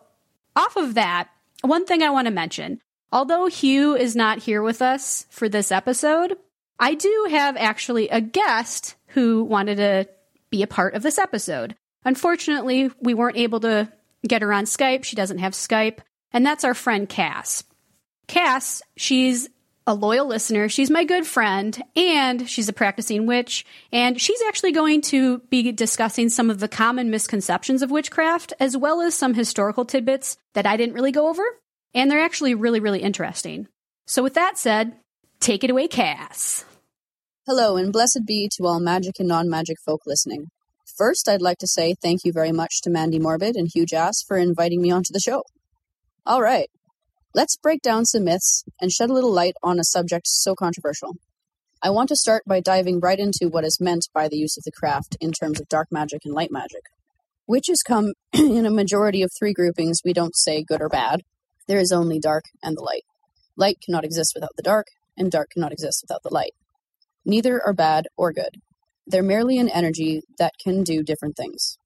off 0.57 0.77
of 0.77 0.95
that, 0.95 1.29
one 1.63 1.87
thing 1.87 2.03
I 2.03 2.11
want 2.11 2.27
to 2.27 2.33
mention 2.33 2.81
although 3.13 3.47
Hugh 3.47 3.95
is 3.95 4.17
not 4.17 4.39
here 4.39 4.61
with 4.61 4.83
us 4.83 5.27
for 5.31 5.49
this 5.49 5.71
episode, 5.71 6.37
I 6.81 6.95
do 6.95 7.29
have 7.31 7.57
actually 7.57 8.09
a 8.09 8.21
guest 8.21 8.97
who 9.09 9.45
wanted 9.45 9.77
to 9.77 10.09
be 10.51 10.63
a 10.63 10.67
part 10.67 10.95
of 10.95 11.03
this 11.03 11.19
episode. 11.19 11.77
Unfortunately, 12.05 12.91
we 13.01 13.15
weren't 13.15 13.37
able 13.37 13.61
to 13.61 13.91
get 14.27 14.43
her 14.43 14.53
on 14.53 14.65
Skype. 14.65 15.05
She 15.05 15.17
doesn't 15.17 15.39
have 15.39 15.53
Skype, 15.53 15.99
and 16.33 16.45
that's 16.45 16.65
our 16.65 16.75
friend 16.75 17.09
Cass. 17.09 17.63
Cass, 18.27 18.83
she's 18.97 19.49
a 19.87 19.95
loyal 19.95 20.27
listener. 20.27 20.69
She's 20.69 20.91
my 20.91 21.05
good 21.05 21.27
friend 21.27 21.83
and 21.95 22.49
she's 22.49 22.69
a 22.69 22.73
practicing 22.73 23.27
witch. 23.27 23.67
And 23.93 24.21
she's 24.21 24.41
actually 24.49 24.73
going 24.73 25.03
to 25.03 25.39
be 25.51 25.73
discussing 25.73 26.29
some 26.29 26.51
of 26.51 26.61
the 26.61 26.69
common 26.69 27.11
misconceptions 27.11 27.83
of 27.83 27.91
witchcraft 27.91 28.53
as 28.59 28.77
well 28.77 29.01
as 29.01 29.15
some 29.15 29.35
historical 29.35 29.85
tidbits 29.85 30.39
that 30.55 30.67
I 30.67 30.77
didn't 30.77 30.95
really 30.95 31.13
go 31.13 31.29
over. 31.29 31.45
And 31.93 32.11
they're 32.11 32.21
actually 32.21 32.55
really, 32.55 32.81
really 32.81 33.01
interesting. 33.01 33.69
So 34.07 34.23
with 34.23 34.35
that 34.35 34.59
said, 34.59 34.97
take 35.41 35.65
it 35.65 35.71
away, 35.71 35.89
Cass. 35.89 36.65
Hello, 37.47 37.77
and 37.77 37.93
blessed 37.93 38.23
be 38.27 38.49
to 38.57 38.67
all 38.67 38.81
magic 38.81 39.19
and 39.19 39.29
non 39.29 39.51
magic 39.51 39.77
folk 39.85 40.01
listening. 40.07 40.49
First, 40.97 41.29
I'd 41.29 41.43
like 41.43 41.59
to 41.59 41.67
say 41.67 41.95
thank 41.95 42.25
you 42.25 42.33
very 42.33 42.53
much 42.53 42.81
to 42.83 42.91
Mandy 42.91 43.19
Morbid 43.19 43.55
and 43.55 43.69
Hugh 43.73 43.85
Jass 43.85 44.23
for 44.23 44.37
inviting 44.37 44.81
me 44.81 44.91
onto 44.91 45.13
the 45.13 45.21
show. 45.21 45.43
All 46.25 46.41
right, 46.41 46.71
Let's 47.37 47.57
break 47.57 47.83
down 47.83 48.05
some 48.05 48.23
myths 48.23 48.63
and 48.81 48.93
shed 48.93 49.11
a 49.11 49.13
little 49.13 49.33
light 49.33 49.55
on 49.61 49.81
a 49.81 49.85
subject 49.85 50.29
so 50.29 50.55
controversial. 50.55 51.17
I 51.83 51.91
want 51.91 52.09
to 52.11 52.17
start 52.17 52.45
by 52.47 52.61
diving 52.61 53.01
right 53.01 53.19
into 53.19 53.49
what 53.49 53.65
is 53.65 53.81
meant 53.81 54.07
by 54.15 54.29
the 54.29 54.37
use 54.37 54.57
of 54.57 54.63
the 54.63 54.71
craft 54.71 55.17
in 55.21 55.33
terms 55.33 55.61
of 55.61 55.69
dark 55.69 55.89
magic 55.91 56.21
and 56.25 56.33
light 56.33 56.53
magic. 56.53 56.83
Witches 57.49 57.83
come 57.83 58.13
in 58.33 58.65
a 58.65 58.71
majority 58.71 59.21
of 59.21 59.33
three 59.37 59.53
groupings 59.53 59.99
we 60.05 60.13
don't 60.13 60.37
say 60.37 60.63
good 60.63 60.81
or 60.81 60.89
bad. 60.89 61.23
There 61.67 61.81
is 61.81 61.91
only 61.91 62.21
dark 62.21 62.45
and 62.63 62.77
the 62.77 62.83
light. 62.83 63.03
Light 63.57 63.79
cannot 63.85 64.05
exist 64.05 64.31
without 64.37 64.55
the 64.57 64.63
dark, 64.63 64.87
and 65.17 65.29
dark 65.29 65.51
cannot 65.51 65.73
exist 65.73 66.05
without 66.05 66.23
the 66.23 66.33
light. 66.33 66.53
Neither 67.25 67.61
are 67.67 67.75
bad 67.75 68.07
or 68.17 68.33
good. 68.33 68.61
They're 69.09 69.25
merely 69.25 69.59
an 69.59 69.69
energy 69.69 70.23
that 70.39 70.53
can 70.63 70.85
do 70.85 71.03
different 71.03 71.37
things. 71.37 71.79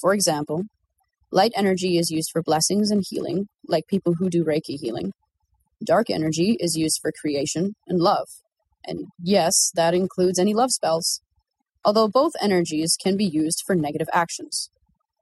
For 0.00 0.14
example, 0.14 0.66
Light 1.30 1.52
energy 1.54 1.98
is 1.98 2.10
used 2.10 2.30
for 2.32 2.42
blessings 2.42 2.90
and 2.90 3.04
healing, 3.06 3.48
like 3.66 3.86
people 3.86 4.14
who 4.18 4.30
do 4.30 4.44
Reiki 4.44 4.78
healing. 4.80 5.12
Dark 5.84 6.08
energy 6.08 6.56
is 6.58 6.76
used 6.76 7.00
for 7.02 7.12
creation 7.12 7.74
and 7.86 8.00
love. 8.00 8.28
And 8.84 9.08
yes, 9.22 9.70
that 9.74 9.94
includes 9.94 10.38
any 10.38 10.54
love 10.54 10.70
spells. 10.70 11.20
Although 11.84 12.08
both 12.08 12.32
energies 12.40 12.96
can 13.00 13.16
be 13.16 13.26
used 13.26 13.62
for 13.66 13.74
negative 13.74 14.08
actions. 14.12 14.70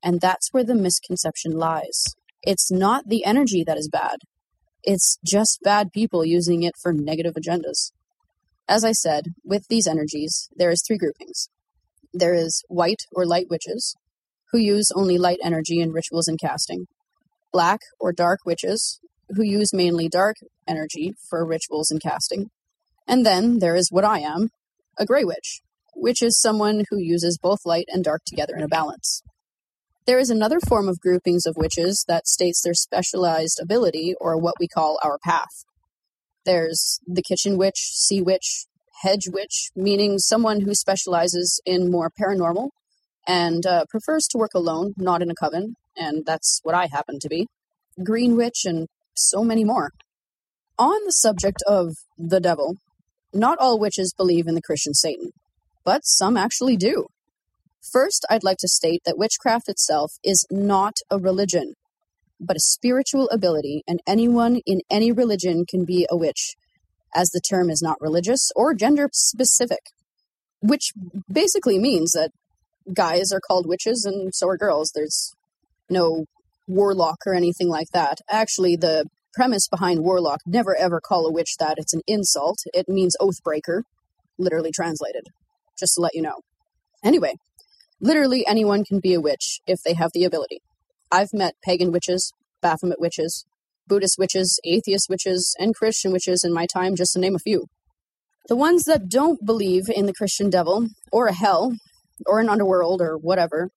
And 0.02 0.20
that's 0.20 0.52
where 0.52 0.64
the 0.64 0.74
misconception 0.76 1.52
lies. 1.52 2.04
It's 2.42 2.70
not 2.70 3.08
the 3.08 3.24
energy 3.24 3.64
that 3.64 3.76
is 3.76 3.88
bad, 3.88 4.18
it's 4.84 5.18
just 5.26 5.58
bad 5.64 5.90
people 5.92 6.24
using 6.24 6.62
it 6.62 6.74
for 6.80 6.92
negative 6.92 7.34
agendas. 7.34 7.90
As 8.68 8.84
I 8.84 8.92
said, 8.92 9.34
with 9.44 9.66
these 9.68 9.88
energies, 9.88 10.48
there 10.54 10.70
is 10.70 10.82
three 10.86 10.98
groupings. 10.98 11.48
There 12.14 12.34
is 12.34 12.62
white 12.68 13.02
or 13.12 13.26
light 13.26 13.46
witches, 13.50 13.96
who 14.52 14.58
use 14.58 14.90
only 14.94 15.18
light 15.18 15.38
energy 15.42 15.80
in 15.80 15.92
rituals 15.92 16.28
and 16.28 16.38
casting, 16.38 16.86
black 17.52 17.80
or 17.98 18.12
dark 18.12 18.40
witches, 18.44 19.00
who 19.30 19.42
use 19.42 19.72
mainly 19.72 20.08
dark 20.08 20.36
energy 20.68 21.14
for 21.28 21.44
rituals 21.44 21.90
and 21.90 22.00
casting. 22.00 22.50
And 23.08 23.24
then 23.24 23.58
there 23.58 23.76
is 23.76 23.90
what 23.90 24.04
I 24.04 24.20
am, 24.20 24.50
a 24.98 25.06
gray 25.06 25.24
witch, 25.24 25.60
which 25.94 26.22
is 26.22 26.40
someone 26.40 26.84
who 26.90 26.98
uses 26.98 27.38
both 27.38 27.64
light 27.64 27.86
and 27.88 28.04
dark 28.04 28.22
together 28.26 28.54
in 28.56 28.62
a 28.62 28.68
balance. 28.68 29.22
There 30.06 30.18
is 30.18 30.30
another 30.30 30.60
form 30.60 30.88
of 30.88 31.00
groupings 31.00 31.46
of 31.46 31.56
witches 31.56 32.04
that 32.06 32.28
states 32.28 32.62
their 32.62 32.74
specialized 32.74 33.58
ability, 33.60 34.14
or 34.20 34.38
what 34.38 34.54
we 34.60 34.68
call 34.68 35.00
our 35.02 35.18
path. 35.24 35.64
There's 36.44 37.00
the 37.08 37.22
kitchen 37.22 37.58
witch, 37.58 37.90
sea 37.92 38.22
witch, 38.22 38.66
hedge 39.02 39.28
witch, 39.28 39.70
meaning 39.74 40.18
someone 40.18 40.60
who 40.60 40.74
specializes 40.74 41.60
in 41.66 41.90
more 41.90 42.08
paranormal 42.08 42.68
and 43.26 43.66
uh, 43.66 43.84
prefers 43.88 44.26
to 44.28 44.38
work 44.38 44.52
alone, 44.54 44.94
not 44.96 45.22
in 45.22 45.30
a 45.30 45.34
coven, 45.34 45.74
and 45.96 46.24
that's 46.24 46.60
what 46.62 46.74
I 46.74 46.86
happen 46.86 47.18
to 47.20 47.28
be. 47.28 47.46
Green 48.02 48.36
Witch, 48.36 48.64
and 48.64 48.86
so 49.14 49.42
many 49.42 49.64
more. 49.64 49.90
On 50.78 51.04
the 51.04 51.12
subject 51.12 51.62
of 51.66 51.94
the 52.18 52.40
devil, 52.40 52.76
not 53.32 53.58
all 53.58 53.78
witches 53.78 54.14
believe 54.16 54.46
in 54.46 54.54
the 54.54 54.62
Christian 54.62 54.94
Satan, 54.94 55.30
but 55.84 56.04
some 56.04 56.36
actually 56.36 56.76
do. 56.76 57.06
First, 57.92 58.26
I'd 58.28 58.44
like 58.44 58.58
to 58.58 58.68
state 58.68 59.02
that 59.04 59.18
witchcraft 59.18 59.68
itself 59.68 60.12
is 60.24 60.46
not 60.50 60.94
a 61.10 61.18
religion, 61.18 61.74
but 62.40 62.56
a 62.56 62.60
spiritual 62.60 63.28
ability, 63.30 63.82
and 63.86 64.00
anyone 64.06 64.60
in 64.66 64.80
any 64.90 65.12
religion 65.12 65.64
can 65.68 65.84
be 65.84 66.06
a 66.10 66.16
witch, 66.16 66.54
as 67.14 67.30
the 67.30 67.40
term 67.40 67.70
is 67.70 67.80
not 67.82 68.00
religious 68.00 68.50
or 68.54 68.74
gender 68.74 69.08
specific, 69.12 69.80
which 70.60 70.92
basically 71.30 71.78
means 71.78 72.12
that 72.12 72.30
guys 72.94 73.32
are 73.32 73.40
called 73.40 73.66
witches 73.66 74.04
and 74.04 74.34
so 74.34 74.48
are 74.48 74.56
girls. 74.56 74.92
There's 74.94 75.32
no 75.88 76.26
warlock 76.66 77.18
or 77.26 77.34
anything 77.34 77.68
like 77.68 77.88
that. 77.92 78.20
Actually, 78.28 78.76
the 78.76 79.06
premise 79.34 79.68
behind 79.68 80.02
warlock 80.02 80.40
never 80.46 80.74
ever 80.76 81.00
call 81.00 81.26
a 81.26 81.32
witch 81.32 81.56
that. 81.58 81.78
It's 81.78 81.94
an 81.94 82.02
insult. 82.06 82.58
It 82.72 82.88
means 82.88 83.16
oath 83.20 83.42
breaker, 83.44 83.84
literally 84.38 84.72
translated, 84.72 85.26
just 85.78 85.94
to 85.94 86.00
let 86.00 86.14
you 86.14 86.22
know. 86.22 86.40
Anyway, 87.04 87.34
literally 88.00 88.46
anyone 88.46 88.84
can 88.84 89.00
be 89.00 89.14
a 89.14 89.20
witch 89.20 89.60
if 89.66 89.82
they 89.82 89.94
have 89.94 90.10
the 90.12 90.24
ability. 90.24 90.60
I've 91.12 91.32
met 91.32 91.54
pagan 91.62 91.92
witches, 91.92 92.32
Baphomet 92.62 93.00
witches, 93.00 93.44
Buddhist 93.86 94.16
witches, 94.18 94.58
atheist 94.64 95.08
witches, 95.08 95.54
and 95.58 95.74
Christian 95.74 96.12
witches 96.12 96.42
in 96.42 96.52
my 96.52 96.66
time, 96.66 96.96
just 96.96 97.12
to 97.12 97.20
name 97.20 97.36
a 97.36 97.38
few. 97.38 97.66
The 98.48 98.56
ones 98.56 98.84
that 98.84 99.08
don't 99.08 99.44
believe 99.44 99.84
in 99.88 100.06
the 100.06 100.14
Christian 100.14 100.50
devil 100.50 100.88
or 101.12 101.26
a 101.26 101.34
hell 101.34 101.72
or 102.24 102.40
an 102.40 102.48
underworld 102.48 103.00
or 103.00 103.16
whatever, 103.16 103.70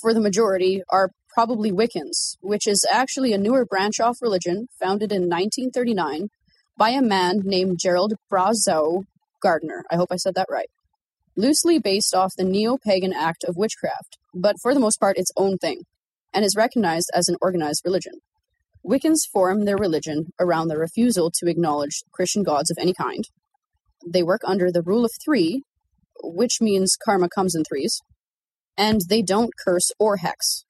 for 0.00 0.12
the 0.12 0.20
majority, 0.20 0.82
are 0.90 1.10
probably 1.28 1.70
Wiccans, 1.70 2.36
which 2.40 2.66
is 2.66 2.84
actually 2.90 3.32
a 3.32 3.38
newer 3.38 3.64
branch 3.64 4.00
off 4.00 4.20
religion 4.20 4.66
founded 4.80 5.12
in 5.12 5.28
1939 5.28 6.28
by 6.76 6.90
a 6.90 7.02
man 7.02 7.42
named 7.44 7.78
Gerald 7.80 8.14
Brazow 8.30 9.04
Gardner. 9.40 9.84
I 9.90 9.96
hope 9.96 10.08
I 10.10 10.16
said 10.16 10.34
that 10.34 10.48
right. 10.50 10.68
Loosely 11.36 11.78
based 11.78 12.14
off 12.14 12.34
the 12.36 12.44
neo 12.44 12.76
pagan 12.76 13.12
act 13.12 13.44
of 13.44 13.56
witchcraft, 13.56 14.18
but 14.34 14.56
for 14.60 14.74
the 14.74 14.80
most 14.80 14.98
part 14.98 15.18
its 15.18 15.32
own 15.36 15.58
thing, 15.58 15.82
and 16.34 16.44
is 16.44 16.56
recognized 16.56 17.10
as 17.14 17.28
an 17.28 17.36
organized 17.40 17.82
religion. 17.84 18.14
Wiccans 18.84 19.26
form 19.32 19.64
their 19.64 19.76
religion 19.76 20.32
around 20.40 20.68
the 20.68 20.78
refusal 20.78 21.30
to 21.34 21.48
acknowledge 21.48 22.02
Christian 22.12 22.42
gods 22.42 22.70
of 22.70 22.78
any 22.80 22.94
kind. 22.94 23.24
They 24.06 24.22
work 24.22 24.40
under 24.44 24.72
the 24.72 24.82
rule 24.82 25.04
of 25.04 25.10
three, 25.24 25.62
which 26.22 26.60
means 26.60 26.96
karma 27.02 27.28
comes 27.28 27.54
in 27.54 27.64
threes, 27.64 28.00
and 28.76 29.02
they 29.08 29.22
don't 29.22 29.52
curse 29.64 29.90
or 29.98 30.18
hex. 30.18 30.64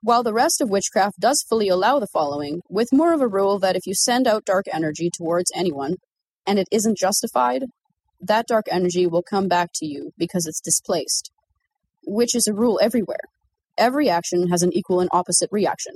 While 0.00 0.22
the 0.22 0.32
rest 0.32 0.60
of 0.60 0.70
witchcraft 0.70 1.20
does 1.20 1.44
fully 1.48 1.68
allow 1.68 2.00
the 2.00 2.08
following, 2.08 2.62
with 2.68 2.92
more 2.92 3.12
of 3.12 3.20
a 3.20 3.28
rule 3.28 3.58
that 3.60 3.76
if 3.76 3.86
you 3.86 3.94
send 3.94 4.26
out 4.26 4.44
dark 4.44 4.64
energy 4.72 5.10
towards 5.16 5.52
anyone 5.54 5.94
and 6.44 6.58
it 6.58 6.66
isn't 6.72 6.98
justified, 6.98 7.66
that 8.20 8.46
dark 8.48 8.66
energy 8.70 9.06
will 9.06 9.22
come 9.22 9.46
back 9.46 9.70
to 9.74 9.86
you 9.86 10.10
because 10.18 10.46
it's 10.46 10.60
displaced, 10.60 11.30
which 12.04 12.34
is 12.34 12.46
a 12.46 12.54
rule 12.54 12.80
everywhere. 12.82 13.20
Every 13.78 14.08
action 14.08 14.48
has 14.48 14.62
an 14.62 14.72
equal 14.72 15.00
and 15.00 15.10
opposite 15.12 15.48
reaction. 15.52 15.94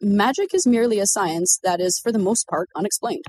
Magic 0.00 0.54
is 0.54 0.66
merely 0.66 0.98
a 0.98 1.06
science 1.06 1.58
that 1.62 1.80
is, 1.80 2.00
for 2.02 2.12
the 2.12 2.18
most 2.18 2.46
part, 2.48 2.68
unexplained. 2.74 3.24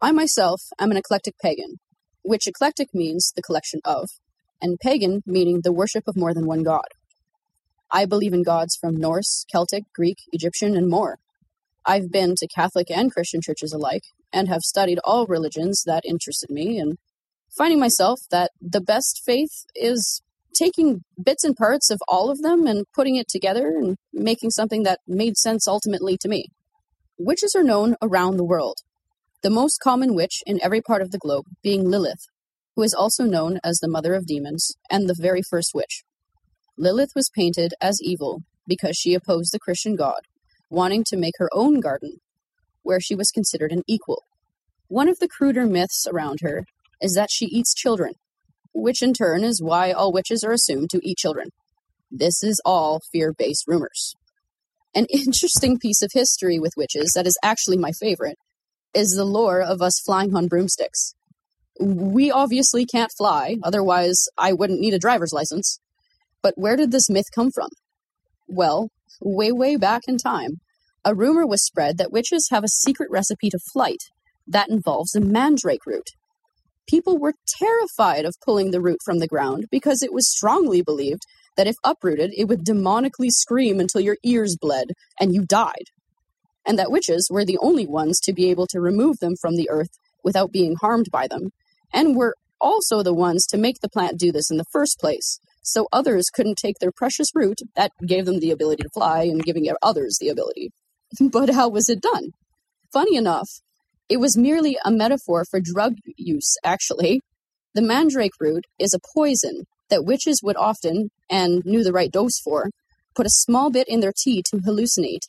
I 0.00 0.12
myself 0.12 0.62
am 0.78 0.90
an 0.90 0.96
eclectic 0.96 1.34
pagan, 1.40 1.76
which 2.22 2.46
eclectic 2.46 2.88
means 2.94 3.32
the 3.34 3.42
collection 3.42 3.80
of, 3.84 4.08
and 4.60 4.78
pagan 4.80 5.22
meaning 5.26 5.60
the 5.62 5.72
worship 5.72 6.04
of 6.06 6.16
more 6.16 6.32
than 6.34 6.46
one 6.46 6.62
god. 6.62 6.86
I 7.90 8.06
believe 8.06 8.32
in 8.32 8.42
gods 8.42 8.76
from 8.80 8.96
Norse, 8.96 9.44
Celtic, 9.52 9.84
Greek, 9.94 10.18
Egyptian, 10.32 10.76
and 10.76 10.88
more. 10.88 11.18
I've 11.84 12.10
been 12.10 12.34
to 12.36 12.48
Catholic 12.48 12.90
and 12.90 13.12
Christian 13.12 13.40
churches 13.42 13.72
alike, 13.72 14.04
and 14.32 14.48
have 14.48 14.62
studied 14.62 14.98
all 15.04 15.26
religions 15.26 15.82
that 15.84 16.04
interested 16.06 16.48
me, 16.48 16.78
and 16.78 16.96
finding 17.56 17.78
myself 17.78 18.20
that 18.30 18.50
the 18.60 18.80
best 18.80 19.22
faith 19.26 19.66
is 19.74 20.22
taking 20.54 21.02
bits 21.22 21.44
and 21.44 21.56
parts 21.56 21.90
of 21.90 22.00
all 22.08 22.30
of 22.30 22.42
them 22.42 22.66
and 22.66 22.86
putting 22.94 23.16
it 23.16 23.28
together 23.28 23.68
and 23.68 23.96
making 24.12 24.50
something 24.50 24.82
that 24.84 25.00
made 25.06 25.36
sense 25.36 25.66
ultimately 25.66 26.16
to 26.18 26.28
me. 26.28 26.46
Witches 27.18 27.54
are 27.54 27.62
known 27.62 27.96
around 28.02 28.36
the 28.36 28.44
world, 28.44 28.78
the 29.42 29.50
most 29.50 29.80
common 29.82 30.14
witch 30.14 30.42
in 30.46 30.60
every 30.62 30.80
part 30.80 31.02
of 31.02 31.10
the 31.10 31.18
globe 31.18 31.46
being 31.62 31.84
Lilith, 31.84 32.26
who 32.76 32.82
is 32.82 32.94
also 32.94 33.24
known 33.24 33.58
as 33.64 33.78
the 33.78 33.88
mother 33.88 34.14
of 34.14 34.26
demons 34.26 34.76
and 34.88 35.08
the 35.08 35.16
very 35.18 35.42
first 35.42 35.72
witch. 35.74 36.04
Lilith 36.78 37.10
was 37.16 37.30
painted 37.34 37.74
as 37.80 38.00
evil 38.00 38.42
because 38.68 38.96
she 38.96 39.14
opposed 39.14 39.52
the 39.52 39.58
Christian 39.58 39.96
God, 39.96 40.20
wanting 40.70 41.02
to 41.08 41.16
make 41.16 41.34
her 41.38 41.50
own 41.52 41.80
garden, 41.80 42.18
where 42.82 43.00
she 43.00 43.16
was 43.16 43.32
considered 43.32 43.72
an 43.72 43.82
equal. 43.88 44.22
One 44.86 45.08
of 45.08 45.18
the 45.18 45.28
cruder 45.28 45.66
myths 45.66 46.06
around 46.06 46.38
her 46.42 46.64
is 47.00 47.14
that 47.14 47.32
she 47.32 47.46
eats 47.46 47.74
children, 47.74 48.12
which 48.72 49.02
in 49.02 49.12
turn 49.12 49.42
is 49.42 49.60
why 49.60 49.90
all 49.90 50.12
witches 50.12 50.44
are 50.44 50.52
assumed 50.52 50.90
to 50.90 51.00
eat 51.02 51.18
children. 51.18 51.48
This 52.12 52.44
is 52.44 52.60
all 52.64 53.00
fear 53.10 53.34
based 53.36 53.64
rumors. 53.66 54.14
An 54.94 55.06
interesting 55.10 55.80
piece 55.80 56.00
of 56.00 56.12
history 56.14 56.60
with 56.60 56.74
witches 56.76 57.12
that 57.16 57.26
is 57.26 57.36
actually 57.42 57.76
my 57.76 57.90
favorite 57.90 58.38
is 58.94 59.14
the 59.16 59.24
lore 59.24 59.60
of 59.60 59.80
us 59.82 60.00
flying 60.04 60.34
on 60.34 60.48
broomsticks. 60.48 61.14
We 61.80 62.30
obviously 62.30 62.84
can't 62.84 63.12
fly, 63.16 63.56
otherwise, 63.62 64.26
I 64.36 64.52
wouldn't 64.52 64.80
need 64.80 64.94
a 64.94 64.98
driver's 64.98 65.32
license. 65.32 65.80
But 66.42 66.54
where 66.56 66.76
did 66.76 66.90
this 66.92 67.08
myth 67.08 67.26
come 67.34 67.50
from? 67.50 67.68
Well, 68.48 68.90
way, 69.20 69.52
way 69.52 69.76
back 69.76 70.02
in 70.06 70.18
time, 70.18 70.60
a 71.04 71.14
rumor 71.14 71.46
was 71.46 71.64
spread 71.64 71.98
that 71.98 72.12
witches 72.12 72.48
have 72.50 72.64
a 72.64 72.68
secret 72.68 73.10
recipe 73.10 73.48
to 73.50 73.58
flight 73.72 74.02
that 74.46 74.68
involves 74.68 75.14
a 75.14 75.20
mandrake 75.20 75.86
root. 75.86 76.10
People 76.88 77.18
were 77.18 77.34
terrified 77.58 78.24
of 78.24 78.34
pulling 78.44 78.70
the 78.70 78.80
root 78.80 78.98
from 79.04 79.18
the 79.18 79.28
ground 79.28 79.66
because 79.70 80.02
it 80.02 80.12
was 80.12 80.30
strongly 80.30 80.82
believed 80.82 81.22
that 81.56 81.66
if 81.66 81.76
uprooted, 81.84 82.32
it 82.36 82.48
would 82.48 82.64
demonically 82.64 83.28
scream 83.28 83.78
until 83.78 84.00
your 84.00 84.16
ears 84.24 84.56
bled 84.60 84.88
and 85.20 85.34
you 85.34 85.44
died. 85.44 85.86
And 86.66 86.78
that 86.78 86.90
witches 86.90 87.28
were 87.30 87.44
the 87.44 87.58
only 87.58 87.86
ones 87.86 88.20
to 88.20 88.32
be 88.32 88.50
able 88.50 88.66
to 88.68 88.80
remove 88.80 89.18
them 89.18 89.34
from 89.40 89.56
the 89.56 89.68
earth 89.68 89.90
without 90.22 90.52
being 90.52 90.76
harmed 90.80 91.10
by 91.10 91.26
them, 91.26 91.50
and 91.92 92.16
were 92.16 92.36
also 92.60 93.02
the 93.02 93.14
ones 93.14 93.44
to 93.46 93.58
make 93.58 93.80
the 93.80 93.88
plant 93.88 94.18
do 94.18 94.30
this 94.30 94.50
in 94.50 94.56
the 94.56 94.64
first 94.72 94.98
place, 95.00 95.38
so 95.62 95.88
others 95.92 96.30
couldn't 96.32 96.56
take 96.56 96.78
their 96.78 96.92
precious 96.92 97.28
root 97.34 97.58
that 97.74 97.90
gave 98.06 98.24
them 98.24 98.38
the 98.38 98.50
ability 98.50 98.82
to 98.84 98.88
fly 98.90 99.22
and 99.24 99.44
giving 99.44 99.68
others 99.82 100.16
the 100.20 100.28
ability. 100.28 100.70
But 101.20 101.50
how 101.50 101.68
was 101.68 101.88
it 101.88 102.00
done? 102.00 102.30
Funny 102.92 103.16
enough, 103.16 103.48
it 104.08 104.18
was 104.18 104.36
merely 104.36 104.76
a 104.84 104.90
metaphor 104.90 105.44
for 105.50 105.60
drug 105.60 105.94
use, 106.16 106.56
actually. 106.64 107.20
The 107.74 107.82
mandrake 107.82 108.38
root 108.40 108.66
is 108.78 108.94
a 108.94 109.00
poison 109.14 109.64
that 109.88 110.04
witches 110.04 110.40
would 110.42 110.56
often, 110.56 111.10
and 111.30 111.62
knew 111.64 111.82
the 111.82 111.92
right 111.92 112.10
dose 112.10 112.38
for, 112.38 112.70
put 113.14 113.26
a 113.26 113.30
small 113.30 113.70
bit 113.70 113.88
in 113.88 114.00
their 114.00 114.12
tea 114.16 114.42
to 114.50 114.58
hallucinate, 114.58 115.28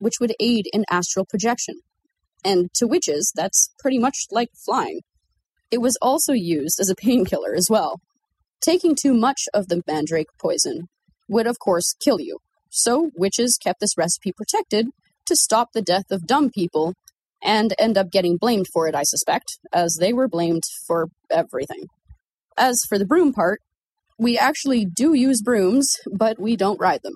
which 0.00 0.16
would 0.20 0.34
aid 0.40 0.66
in 0.72 0.84
astral 0.90 1.24
projection. 1.24 1.76
And 2.44 2.72
to 2.74 2.88
witches, 2.88 3.32
that's 3.36 3.70
pretty 3.78 3.98
much 3.98 4.26
like 4.32 4.48
flying. 4.64 5.02
It 5.70 5.80
was 5.80 5.96
also 6.02 6.32
used 6.32 6.80
as 6.80 6.88
a 6.88 6.96
painkiller 6.96 7.54
as 7.54 7.68
well. 7.70 8.00
Taking 8.60 8.96
too 8.96 9.14
much 9.14 9.42
of 9.54 9.68
the 9.68 9.82
mandrake 9.86 10.26
poison 10.40 10.88
would, 11.28 11.46
of 11.46 11.58
course, 11.58 11.94
kill 12.04 12.20
you. 12.20 12.38
So 12.70 13.10
witches 13.14 13.58
kept 13.62 13.80
this 13.80 13.96
recipe 13.96 14.32
protected 14.32 14.88
to 15.26 15.36
stop 15.36 15.68
the 15.72 15.82
death 15.82 16.10
of 16.10 16.26
dumb 16.26 16.50
people 16.50 16.94
and 17.42 17.74
end 17.78 17.96
up 17.96 18.10
getting 18.10 18.36
blamed 18.36 18.66
for 18.72 18.86
it, 18.88 18.94
I 18.94 19.02
suspect, 19.02 19.58
as 19.72 19.96
they 19.98 20.12
were 20.12 20.28
blamed 20.28 20.62
for 20.86 21.08
everything. 21.30 21.86
As 22.56 22.80
for 22.88 22.98
the 22.98 23.06
broom 23.06 23.32
part, 23.32 23.60
we 24.18 24.36
actually 24.36 24.84
do 24.84 25.14
use 25.14 25.40
brooms, 25.40 25.96
but 26.12 26.38
we 26.38 26.56
don't 26.56 26.80
ride 26.80 27.00
them. 27.02 27.14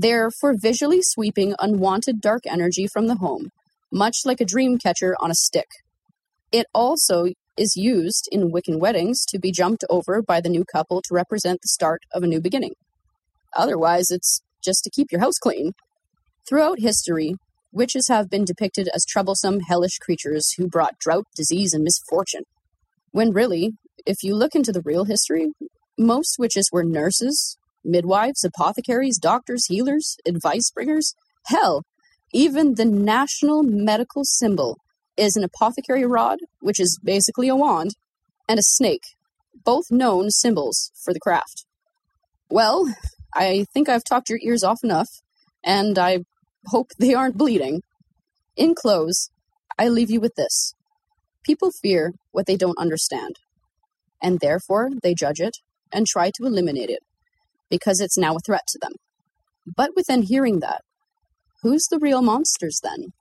They're 0.00 0.30
for 0.30 0.54
visually 0.56 1.00
sweeping 1.02 1.56
unwanted 1.58 2.20
dark 2.20 2.42
energy 2.46 2.86
from 2.86 3.08
the 3.08 3.16
home, 3.16 3.48
much 3.90 4.18
like 4.24 4.40
a 4.40 4.44
dream 4.44 4.78
catcher 4.78 5.16
on 5.20 5.32
a 5.32 5.34
stick. 5.34 5.66
It 6.52 6.66
also 6.72 7.30
is 7.56 7.74
used 7.74 8.28
in 8.30 8.52
Wiccan 8.52 8.78
weddings 8.78 9.24
to 9.26 9.40
be 9.40 9.50
jumped 9.50 9.84
over 9.90 10.22
by 10.22 10.40
the 10.40 10.48
new 10.48 10.64
couple 10.64 11.02
to 11.02 11.14
represent 11.14 11.62
the 11.62 11.68
start 11.68 12.02
of 12.14 12.22
a 12.22 12.28
new 12.28 12.40
beginning. 12.40 12.74
Otherwise, 13.56 14.12
it's 14.12 14.40
just 14.64 14.84
to 14.84 14.90
keep 14.90 15.10
your 15.10 15.20
house 15.20 15.36
clean. 15.36 15.72
Throughout 16.48 16.78
history, 16.78 17.34
witches 17.72 18.06
have 18.06 18.30
been 18.30 18.44
depicted 18.44 18.88
as 18.94 19.04
troublesome, 19.04 19.58
hellish 19.66 19.98
creatures 19.98 20.52
who 20.56 20.68
brought 20.68 21.00
drought, 21.00 21.24
disease, 21.34 21.74
and 21.74 21.82
misfortune. 21.82 22.44
When 23.10 23.32
really, 23.32 23.72
if 24.06 24.22
you 24.22 24.36
look 24.36 24.54
into 24.54 24.70
the 24.70 24.82
real 24.84 25.06
history, 25.06 25.48
most 25.98 26.36
witches 26.38 26.68
were 26.70 26.84
nurses, 26.84 27.57
midwives, 27.84 28.44
apothecaries, 28.44 29.18
doctors, 29.18 29.66
healers, 29.66 30.16
advice 30.26 30.70
bringers. 30.70 31.14
Hell, 31.46 31.84
even 32.32 32.74
the 32.74 32.84
national 32.84 33.62
medical 33.62 34.24
symbol 34.24 34.78
is 35.16 35.36
an 35.36 35.44
apothecary 35.44 36.04
rod, 36.04 36.38
which 36.60 36.78
is 36.78 36.98
basically 37.02 37.48
a 37.48 37.56
wand, 37.56 37.92
and 38.48 38.58
a 38.58 38.62
snake, 38.62 39.04
both 39.64 39.90
known 39.90 40.30
symbols 40.30 40.92
for 41.02 41.12
the 41.12 41.20
craft. 41.20 41.64
Well, 42.50 42.94
I 43.34 43.66
think 43.72 43.88
I've 43.88 44.04
talked 44.04 44.30
your 44.30 44.38
ears 44.42 44.62
off 44.62 44.84
enough, 44.84 45.08
and 45.64 45.98
I 45.98 46.20
hope 46.66 46.90
they 46.98 47.14
aren't 47.14 47.38
bleeding. 47.38 47.82
In 48.56 48.74
close, 48.74 49.30
I 49.78 49.88
leave 49.88 50.10
you 50.10 50.20
with 50.20 50.34
this 50.34 50.74
people 51.44 51.70
fear 51.70 52.12
what 52.30 52.46
they 52.46 52.56
don't 52.56 52.78
understand, 52.78 53.36
and 54.22 54.40
therefore 54.40 54.90
they 55.02 55.14
judge 55.14 55.40
it 55.40 55.56
and 55.90 56.06
try 56.06 56.30
to 56.34 56.44
eliminate 56.44 56.90
it 56.90 57.02
because 57.70 58.00
it's 58.00 58.18
now 58.18 58.36
a 58.36 58.40
threat 58.40 58.66
to 58.68 58.78
them. 58.80 58.92
But 59.76 59.90
within 59.94 60.22
hearing 60.22 60.60
that, 60.60 60.82
who's 61.62 61.86
the 61.86 61.98
real 61.98 62.22
monsters 62.22 62.80
then? 62.82 63.12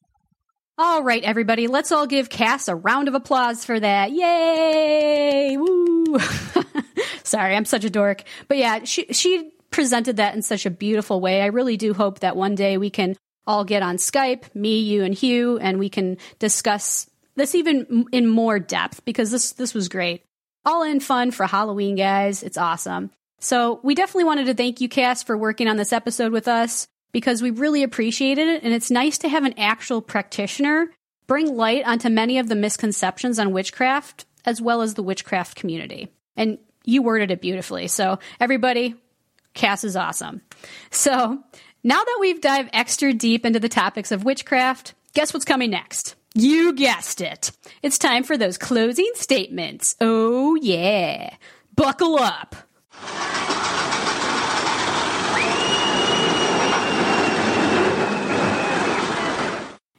All 0.79 1.01
right, 1.01 1.23
everybody, 1.23 1.67
let's 1.67 1.91
all 1.91 2.05
give 2.05 2.29
Cass 2.29 2.67
a 2.67 2.75
round 2.75 3.07
of 3.07 3.15
applause 3.15 3.65
for 3.65 3.79
that. 3.79 4.11
Yay! 4.11 5.57
Woo! 5.57 6.19
Sorry, 7.23 7.55
I'm 7.55 7.65
such 7.65 7.83
a 7.83 7.89
dork. 7.89 8.23
But 8.47 8.57
yeah, 8.57 8.83
she 8.83 9.07
she 9.11 9.51
presented 9.71 10.17
that 10.17 10.35
in 10.35 10.43
such 10.43 10.65
a 10.65 10.69
beautiful 10.69 11.19
way. 11.19 11.41
I 11.41 11.47
really 11.47 11.77
do 11.77 11.93
hope 11.93 12.19
that 12.19 12.35
one 12.35 12.53
day 12.53 12.77
we 12.77 12.91
can 12.91 13.15
all 13.47 13.63
get 13.63 13.81
on 13.81 13.97
Skype, 13.97 14.53
me, 14.53 14.79
you, 14.79 15.03
and 15.03 15.15
Hugh, 15.15 15.57
and 15.57 15.79
we 15.79 15.89
can 15.89 16.17
discuss 16.37 17.09
this 17.35 17.55
even 17.55 18.05
in 18.11 18.27
more 18.27 18.59
depth 18.59 19.03
because 19.03 19.31
this 19.31 19.53
this 19.53 19.73
was 19.73 19.89
great. 19.89 20.23
All 20.63 20.83
in 20.83 20.99
fun 20.99 21.31
for 21.31 21.47
Halloween, 21.47 21.95
guys. 21.95 22.43
It's 22.43 22.57
awesome. 22.57 23.09
So 23.39 23.79
we 23.83 23.95
definitely 23.95 24.25
wanted 24.25 24.45
to 24.47 24.53
thank 24.53 24.81
you, 24.81 24.89
Cass, 24.89 25.23
for 25.23 25.37
working 25.37 25.67
on 25.67 25.77
this 25.77 25.93
episode 25.93 26.31
with 26.31 26.47
us 26.47 26.87
because 27.11 27.41
we 27.41 27.51
really 27.51 27.83
appreciated 27.83 28.47
it, 28.47 28.63
and 28.63 28.73
it's 28.73 28.91
nice 28.91 29.17
to 29.19 29.29
have 29.29 29.45
an 29.45 29.57
actual 29.57 30.01
practitioner 30.01 30.91
bring 31.27 31.55
light 31.55 31.85
onto 31.85 32.09
many 32.09 32.39
of 32.39 32.47
the 32.47 32.55
misconceptions 32.55 33.37
on 33.37 33.51
witchcraft 33.51 34.25
as 34.45 34.61
well 34.61 34.81
as 34.81 34.93
the 34.93 35.03
witchcraft 35.03 35.55
community. 35.55 36.07
And 36.35 36.57
you 36.85 37.01
worded 37.01 37.31
it 37.31 37.41
beautifully. 37.41 37.87
So 37.87 38.19
everybody, 38.39 38.95
Cass 39.53 39.83
is 39.83 39.97
awesome. 39.97 40.41
So 40.89 41.43
now 41.83 42.03
that 42.03 42.17
we've 42.21 42.39
dived 42.39 42.69
extra 42.71 43.13
deep 43.13 43.45
into 43.45 43.59
the 43.59 43.69
topics 43.69 44.11
of 44.11 44.23
witchcraft, 44.23 44.93
guess 45.13 45.33
what's 45.33 45.45
coming 45.45 45.69
next? 45.69 46.15
You 46.33 46.73
guessed 46.73 47.19
it. 47.19 47.51
It's 47.83 47.97
time 47.97 48.23
for 48.23 48.37
those 48.37 48.57
closing 48.57 49.11
statements. 49.15 49.95
Oh, 49.99 50.55
yeah. 50.55 51.35
Buckle 51.75 52.19
up. 52.19 52.55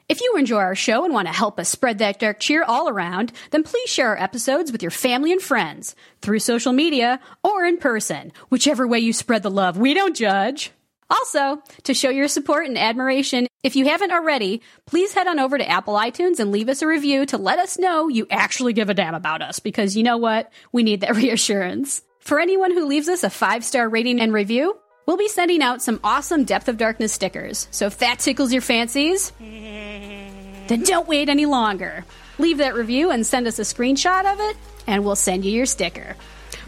If 0.09 0.21
you 0.21 0.37
enjoy 0.37 0.57
our 0.57 0.75
show 0.75 1.05
and 1.05 1.13
want 1.13 1.27
to 1.27 1.33
help 1.33 1.59
us 1.59 1.69
spread 1.69 1.99
that 1.99 2.19
dark 2.19 2.39
cheer 2.39 2.63
all 2.63 2.89
around, 2.89 3.31
then 3.51 3.61
please 3.61 3.89
share 3.89 4.09
our 4.09 4.17
episodes 4.17 4.71
with 4.71 4.81
your 4.81 4.89
family 4.89 5.31
and 5.31 5.39
friends 5.41 5.95
through 6.21 6.39
social 6.39 6.73
media 6.73 7.19
or 7.43 7.63
in 7.63 7.77
person, 7.77 8.33
whichever 8.49 8.87
way 8.87 8.97
you 8.97 9.13
spread 9.13 9.43
the 9.43 9.51
love. 9.51 9.77
We 9.77 9.93
don't 9.93 10.15
judge. 10.15 10.71
Also, 11.11 11.61
to 11.83 11.93
show 11.93 12.09
your 12.09 12.27
support 12.27 12.65
and 12.65 12.77
admiration, 12.77 13.47
if 13.63 13.75
you 13.75 13.85
haven't 13.85 14.11
already, 14.11 14.61
please 14.87 15.13
head 15.13 15.27
on 15.27 15.39
over 15.39 15.57
to 15.57 15.69
Apple 15.69 15.93
iTunes 15.93 16.39
and 16.39 16.51
leave 16.51 16.69
us 16.69 16.81
a 16.81 16.87
review 16.87 17.27
to 17.27 17.37
let 17.37 17.59
us 17.59 17.77
know 17.77 18.07
you 18.07 18.25
actually 18.31 18.73
give 18.73 18.89
a 18.89 18.95
damn 18.95 19.15
about 19.15 19.43
us 19.43 19.59
because 19.59 19.95
you 19.95 20.01
know 20.03 20.17
what? 20.17 20.51
We 20.71 20.81
need 20.81 21.01
that 21.01 21.15
reassurance. 21.15 22.01
For 22.29 22.39
anyone 22.39 22.71
who 22.71 22.85
leaves 22.85 23.09
us 23.09 23.23
a 23.23 23.29
five 23.31 23.65
star 23.65 23.89
rating 23.89 24.21
and 24.21 24.31
review, 24.31 24.77
we'll 25.07 25.17
be 25.17 25.27
sending 25.27 25.63
out 25.63 25.81
some 25.81 25.99
awesome 26.03 26.43
Depth 26.43 26.67
of 26.67 26.77
Darkness 26.77 27.11
stickers. 27.11 27.67
So 27.71 27.87
if 27.87 27.97
that 27.97 28.19
tickles 28.19 28.53
your 28.53 28.61
fancies, 28.61 29.31
then 29.39 30.83
don't 30.83 31.07
wait 31.07 31.27
any 31.27 31.47
longer. 31.47 32.05
Leave 32.37 32.59
that 32.59 32.75
review 32.75 33.09
and 33.09 33.25
send 33.25 33.47
us 33.47 33.57
a 33.57 33.63
screenshot 33.63 34.31
of 34.31 34.39
it, 34.41 34.57
and 34.85 35.03
we'll 35.03 35.15
send 35.15 35.43
you 35.43 35.51
your 35.51 35.65
sticker. 35.65 36.15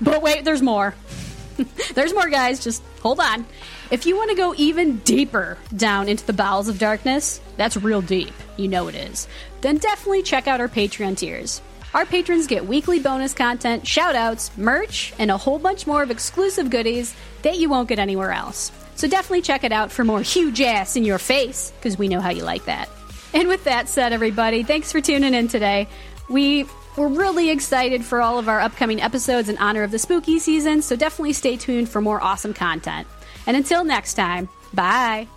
But 0.01 0.23
wait, 0.23 0.45
there's 0.45 0.63
more. 0.63 0.95
there's 1.93 2.15
more, 2.15 2.31
guys. 2.31 2.63
Just 2.63 2.81
hold 3.03 3.19
on. 3.19 3.45
If 3.91 4.07
you 4.07 4.17
want 4.17 4.31
to 4.31 4.35
go 4.35 4.55
even 4.57 4.97
deeper 5.01 5.59
down 5.77 6.09
into 6.09 6.25
the 6.25 6.33
bowels 6.33 6.69
of 6.69 6.79
darkness, 6.79 7.39
that's 7.57 7.77
real 7.77 8.01
deep. 8.01 8.33
You 8.57 8.67
know 8.67 8.87
it 8.87 8.95
is. 8.95 9.27
Then 9.61 9.77
definitely 9.77 10.23
check 10.23 10.47
out 10.47 10.59
our 10.59 10.69
Patreon 10.69 11.17
tiers. 11.17 11.61
Our 11.93 12.05
patrons 12.05 12.47
get 12.47 12.65
weekly 12.65 12.99
bonus 12.99 13.33
content, 13.33 13.85
shout 13.85 14.15
outs, 14.15 14.55
merch, 14.57 15.13
and 15.19 15.29
a 15.29 15.37
whole 15.37 15.59
bunch 15.59 15.85
more 15.85 16.01
of 16.01 16.09
exclusive 16.09 16.69
goodies 16.69 17.13
that 17.41 17.57
you 17.57 17.69
won't 17.69 17.89
get 17.89 17.99
anywhere 17.99 18.31
else. 18.31 18.71
So 18.95 19.07
definitely 19.07 19.41
check 19.41 19.63
it 19.63 19.71
out 19.71 19.91
for 19.91 20.05
more 20.05 20.21
huge 20.21 20.61
ass 20.61 20.95
in 20.95 21.03
your 21.03 21.17
face, 21.17 21.73
because 21.75 21.97
we 21.97 22.07
know 22.07 22.21
how 22.21 22.29
you 22.29 22.43
like 22.43 22.65
that. 22.65 22.89
And 23.33 23.47
with 23.47 23.65
that 23.65 23.89
said, 23.89 24.13
everybody, 24.13 24.63
thanks 24.63 24.91
for 24.91 25.01
tuning 25.01 25.33
in 25.33 25.47
today. 25.47 25.87
We 26.29 26.65
we're 26.97 27.07
really 27.07 27.49
excited 27.49 28.03
for 28.03 28.21
all 28.21 28.37
of 28.37 28.49
our 28.49 28.59
upcoming 28.59 29.01
episodes 29.01 29.47
in 29.47 29.57
honor 29.57 29.83
of 29.83 29.91
the 29.91 29.99
spooky 29.99 30.39
season, 30.39 30.81
so 30.81 30.95
definitely 30.95 31.33
stay 31.33 31.55
tuned 31.55 31.87
for 31.87 32.01
more 32.01 32.21
awesome 32.21 32.53
content. 32.53 33.07
And 33.47 33.55
until 33.55 33.83
next 33.83 34.15
time, 34.15 34.49
bye. 34.73 35.27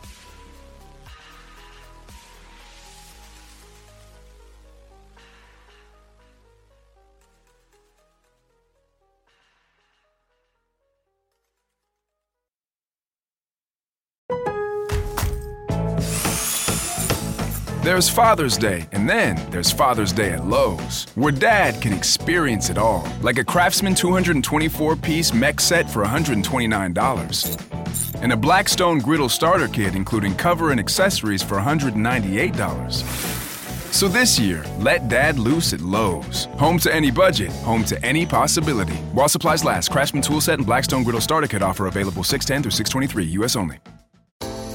There's 17.95 18.09
Father's 18.09 18.59
Day, 18.59 18.89
and 18.91 19.09
then 19.09 19.41
there's 19.53 19.71
Father's 19.71 20.13
Day 20.13 20.33
at 20.33 20.45
Lowe's, 20.45 21.07
where 21.15 21.31
dad 21.31 21.81
can 21.81 21.93
experience 21.93 22.69
it 22.69 22.77
all, 22.77 23.07
like 23.23 23.39
a 23.39 23.45
Craftsman 23.45 23.95
224 23.95 24.97
piece 24.97 25.33
mech 25.33 25.61
set 25.61 25.89
for 25.89 26.05
$129, 26.05 28.21
and 28.21 28.33
a 28.33 28.37
Blackstone 28.37 28.99
griddle 28.99 29.29
starter 29.29 29.69
kit 29.69 29.95
including 29.95 30.35
cover 30.35 30.73
and 30.73 30.81
accessories 30.81 31.41
for 31.41 31.57
$198. 31.57 33.95
So 33.95 34.09
this 34.09 34.41
year, 34.41 34.65
let 34.81 35.07
dad 35.07 35.39
loose 35.39 35.73
at 35.73 35.81
Lowe's. 35.81 36.47
Home 36.59 36.81
to 36.81 36.93
any 36.93 37.13
budget, 37.13 37.53
home 37.63 37.85
to 37.85 38.05
any 38.05 38.27
possibility. 38.27 38.97
While 39.13 39.29
supplies 39.29 39.65
last, 39.65 39.93
Craftsman 39.93 40.25
tool 40.25 40.41
set 40.41 40.59
and 40.59 40.67
Blackstone 40.67 41.05
griddle 41.05 41.21
starter 41.21 41.47
kit 41.47 41.63
offer 41.63 41.87
available 41.87 42.25
610 42.25 42.65
through 42.65 42.73
623, 42.73 43.25
U.S. 43.39 43.55
only. 43.55 43.79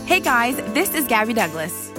Hey 0.05 0.21
guys, 0.21 0.55
this 0.73 0.93
is 0.93 1.05
Gabby 1.05 1.34
Douglas. 1.34 1.88